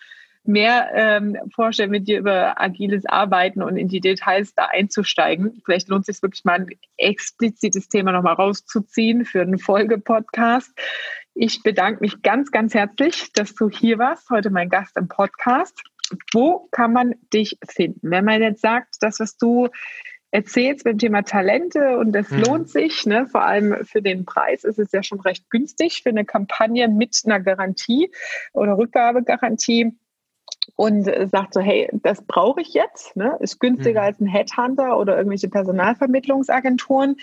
mehr 0.44 0.90
ähm, 0.94 1.38
vorstellen, 1.54 1.92
mit 1.92 2.08
dir 2.08 2.20
über 2.20 2.60
agiles 2.60 3.06
Arbeiten 3.06 3.62
und 3.62 3.78
in 3.78 3.88
die 3.88 4.00
Details 4.00 4.54
da 4.56 4.66
einzusteigen. 4.66 5.62
Vielleicht 5.64 5.90
lohnt 5.90 6.08
es 6.08 6.16
sich 6.16 6.24
wirklich 6.24 6.46
mal 6.46 6.62
ein 6.62 6.68
explizites 6.98 7.88
Thema 7.88 8.12
nochmal 8.12 8.34
rauszuziehen 8.34 9.26
für 9.26 9.42
einen 9.42 9.60
Folgepodcast. 9.60 10.72
Ich 11.36 11.64
bedanke 11.64 12.02
mich 12.02 12.22
ganz, 12.22 12.52
ganz 12.52 12.74
herzlich, 12.74 13.32
dass 13.34 13.54
du 13.54 13.70
hier 13.70 14.00
warst, 14.00 14.30
heute 14.30 14.50
mein 14.50 14.70
Gast 14.70 14.98
im 14.98 15.08
Podcast. 15.08 15.80
Wo 16.34 16.68
kann 16.72 16.94
man 16.94 17.16
dich 17.34 17.58
finden? 17.68 18.10
Wenn 18.10 18.26
man 18.26 18.42
jetzt 18.42 18.62
sagt, 18.62 18.96
das, 19.02 19.20
was 19.20 19.38
du 19.38 19.70
erzählst 20.32 20.84
beim 20.84 20.98
Thema 20.98 21.24
Talente 21.24 21.98
und 21.98 22.12
das 22.12 22.30
mhm. 22.30 22.42
lohnt 22.42 22.70
sich, 22.70 23.06
ne? 23.06 23.28
vor 23.28 23.44
allem 23.44 23.86
für 23.86 24.02
den 24.02 24.26
Preis 24.26 24.64
ist 24.64 24.80
es 24.80 24.92
ja 24.92 25.02
schon 25.02 25.20
recht 25.22 25.50
günstig 25.50 26.04
für 26.04 26.10
eine 26.10 26.26
Kampagne 26.26 26.88
mit 26.88 27.20
einer 27.26 27.40
Garantie 27.40 28.12
oder 28.54 28.78
Rückgabegarantie 28.78 29.98
und 30.76 31.10
sagt 31.30 31.54
so, 31.54 31.60
hey, 31.60 31.90
das 31.94 32.22
brauche 32.22 32.62
ich 32.62 32.74
jetzt, 32.74 33.16
ne? 33.16 33.38
ist 33.40 33.60
günstiger 33.60 34.02
mhm. 34.02 34.08
als 34.08 34.20
ein 34.20 34.28
Headhunter 34.28 34.98
oder 34.98 35.18
irgendwelche 35.18 35.50
Personalvermittlungsagenturen. 35.50 37.18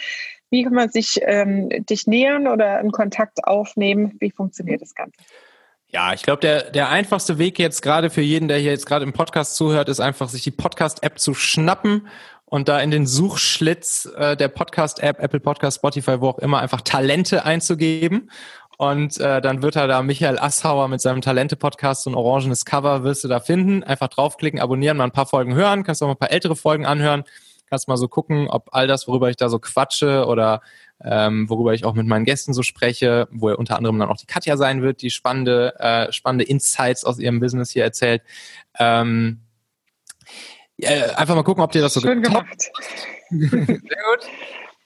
Wie 0.50 0.64
kann 0.64 0.74
man 0.74 0.90
sich 0.90 1.20
ähm, 1.22 1.68
dich 1.86 2.06
nähern 2.06 2.46
oder 2.46 2.78
einen 2.78 2.92
Kontakt 2.92 3.44
aufnehmen? 3.44 4.16
Wie 4.20 4.30
funktioniert 4.30 4.80
das 4.80 4.94
Ganze? 4.94 5.18
Ja, 5.88 6.12
ich 6.12 6.22
glaube, 6.22 6.40
der, 6.40 6.70
der 6.70 6.88
einfachste 6.88 7.38
Weg 7.38 7.58
jetzt 7.58 7.80
gerade 7.80 8.10
für 8.10 8.20
jeden, 8.20 8.48
der 8.48 8.58
hier 8.58 8.72
jetzt 8.72 8.86
gerade 8.86 9.04
im 9.04 9.12
Podcast 9.12 9.56
zuhört, 9.56 9.88
ist 9.88 10.00
einfach, 10.00 10.28
sich 10.28 10.42
die 10.42 10.50
Podcast-App 10.50 11.18
zu 11.18 11.32
schnappen 11.32 12.08
und 12.44 12.68
da 12.68 12.80
in 12.80 12.90
den 12.90 13.06
Suchschlitz 13.06 14.08
äh, 14.16 14.36
der 14.36 14.48
Podcast-App, 14.48 15.20
Apple 15.20 15.40
Podcast, 15.40 15.78
Spotify, 15.78 16.20
wo 16.20 16.28
auch 16.28 16.38
immer, 16.38 16.60
einfach 16.60 16.80
Talente 16.80 17.44
einzugeben. 17.44 18.30
Und 18.78 19.18
äh, 19.18 19.40
dann 19.40 19.62
wird 19.62 19.76
er 19.76 19.86
da 19.86 20.02
Michael 20.02 20.38
Asshauer 20.38 20.88
mit 20.88 21.00
seinem 21.00 21.22
Talente-Podcast, 21.22 22.02
so 22.02 22.10
ein 22.10 22.14
orangenes 22.14 22.64
Cover 22.64 23.04
wirst 23.04 23.24
du 23.24 23.28
da 23.28 23.40
finden. 23.40 23.82
Einfach 23.82 24.08
draufklicken, 24.08 24.60
abonnieren, 24.60 24.98
mal 24.98 25.04
ein 25.04 25.12
paar 25.12 25.26
Folgen 25.26 25.54
hören, 25.54 25.82
kannst 25.82 26.02
auch 26.02 26.06
mal 26.06 26.14
ein 26.14 26.18
paar 26.18 26.30
ältere 26.30 26.56
Folgen 26.56 26.84
anhören, 26.84 27.24
kannst 27.70 27.88
mal 27.88 27.96
so 27.96 28.08
gucken, 28.08 28.48
ob 28.48 28.68
all 28.72 28.86
das, 28.86 29.08
worüber 29.08 29.30
ich 29.30 29.36
da 29.36 29.48
so 29.48 29.58
quatsche 29.58 30.26
oder 30.26 30.60
ähm, 31.02 31.48
worüber 31.48 31.72
ich 31.72 31.84
auch 31.84 31.94
mit 31.94 32.06
meinen 32.06 32.24
Gästen 32.24 32.52
so 32.52 32.62
spreche, 32.62 33.28
wo 33.30 33.48
er 33.48 33.58
unter 33.58 33.76
anderem 33.76 33.98
dann 33.98 34.10
auch 34.10 34.16
die 34.18 34.26
Katja 34.26 34.56
sein 34.56 34.82
wird, 34.82 35.00
die 35.00 35.10
spannende, 35.10 35.74
äh, 35.78 36.12
spannende 36.12 36.44
Insights 36.44 37.04
aus 37.04 37.18
ihrem 37.18 37.40
Business 37.40 37.70
hier 37.70 37.84
erzählt. 37.84 38.22
Ähm, 38.78 39.40
äh, 40.78 41.10
einfach 41.14 41.34
mal 41.34 41.44
gucken, 41.44 41.62
ob 41.62 41.72
dir 41.72 41.80
das 41.80 41.94
so 41.94 42.00
Schön 42.00 42.22
gemacht. 42.22 42.70
Sehr 43.30 43.58
gut. 43.58 44.28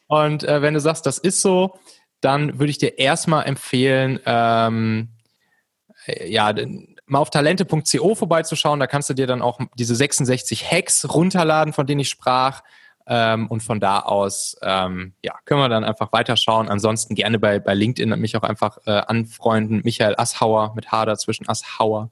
Und 0.06 0.44
äh, 0.44 0.62
wenn 0.62 0.74
du 0.74 0.80
sagst, 0.80 1.06
das 1.06 1.18
ist 1.18 1.42
so, 1.42 1.78
dann 2.20 2.58
würde 2.58 2.70
ich 2.70 2.78
dir 2.78 2.98
erstmal 2.98 3.46
empfehlen, 3.46 4.20
ähm, 4.26 5.08
äh, 6.06 6.30
ja, 6.30 6.52
mal 7.06 7.18
auf 7.18 7.30
talente.co 7.30 8.14
vorbeizuschauen. 8.14 8.80
Da 8.80 8.86
kannst 8.86 9.10
du 9.10 9.14
dir 9.14 9.26
dann 9.26 9.42
auch 9.42 9.60
diese 9.76 9.94
66 9.94 10.70
Hacks 10.70 11.12
runterladen, 11.12 11.72
von 11.72 11.86
denen 11.86 12.00
ich 12.00 12.08
sprach. 12.08 12.62
Ähm, 13.06 13.48
und 13.48 13.62
von 13.62 13.80
da 13.80 14.00
aus 14.00 14.56
ähm, 14.62 15.14
ja, 15.24 15.34
können 15.44 15.60
wir 15.60 15.68
dann 15.68 15.82
einfach 15.82 16.12
weiterschauen. 16.12 16.68
Ansonsten 16.68 17.16
gerne 17.16 17.38
bei, 17.38 17.58
bei 17.58 17.74
LinkedIn 17.74 18.10
mich 18.20 18.36
auch 18.36 18.42
einfach 18.42 18.78
äh, 18.86 18.90
anfreunden. 18.90 19.80
Michael 19.82 20.14
Asshauer 20.16 20.74
mit 20.76 20.92
H 20.92 21.06
dazwischen, 21.06 21.48
Asshauer. 21.48 22.10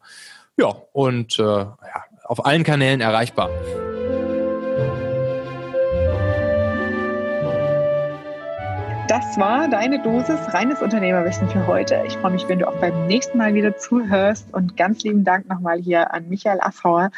Ja, 0.57 0.75
und 0.93 1.39
äh, 1.39 1.43
ja, 1.43 2.05
auf 2.25 2.45
allen 2.45 2.65
Kanälen 2.65 3.01
erreichbar. 3.01 3.49
Das 9.09 9.39
war 9.39 9.69
deine 9.69 10.03
Dosis 10.03 10.53
reines 10.53 10.83
Unternehmerwissen 10.83 11.49
für 11.49 11.67
heute. 11.67 12.03
Ich 12.07 12.19
freue 12.19 12.33
mich, 12.33 12.47
wenn 12.47 12.59
du 12.59 12.69
auch 12.69 12.79
beim 12.79 13.07
nächsten 13.07 13.39
Mal 13.39 13.55
wieder 13.55 13.75
zuhörst 13.79 14.53
und 14.53 14.77
ganz 14.77 15.03
lieben 15.03 15.25
Dank 15.25 15.49
nochmal 15.49 15.79
hier 15.79 16.13
an 16.13 16.29
Michael 16.29 16.61
Affauer, 16.61 17.11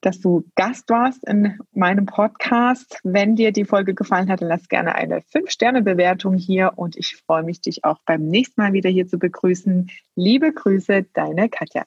dass 0.00 0.20
du 0.20 0.44
Gast 0.54 0.88
warst 0.88 1.22
in 1.28 1.58
meinem 1.72 2.06
Podcast. 2.06 2.98
Wenn 3.04 3.36
dir 3.36 3.52
die 3.52 3.66
Folge 3.66 3.92
gefallen 3.92 4.30
hat, 4.30 4.40
dann 4.40 4.48
lass 4.48 4.70
gerne 4.70 4.94
eine 4.94 5.18
5-Sterne-Bewertung 5.20 6.32
hier 6.32 6.72
und 6.76 6.96
ich 6.96 7.16
freue 7.26 7.42
mich, 7.42 7.60
dich 7.60 7.84
auch 7.84 7.98
beim 8.06 8.26
nächsten 8.26 8.62
Mal 8.62 8.72
wieder 8.72 8.88
hier 8.88 9.06
zu 9.06 9.18
begrüßen. 9.18 9.90
Liebe 10.16 10.50
Grüße, 10.50 11.04
deine 11.12 11.50
Katja. 11.50 11.84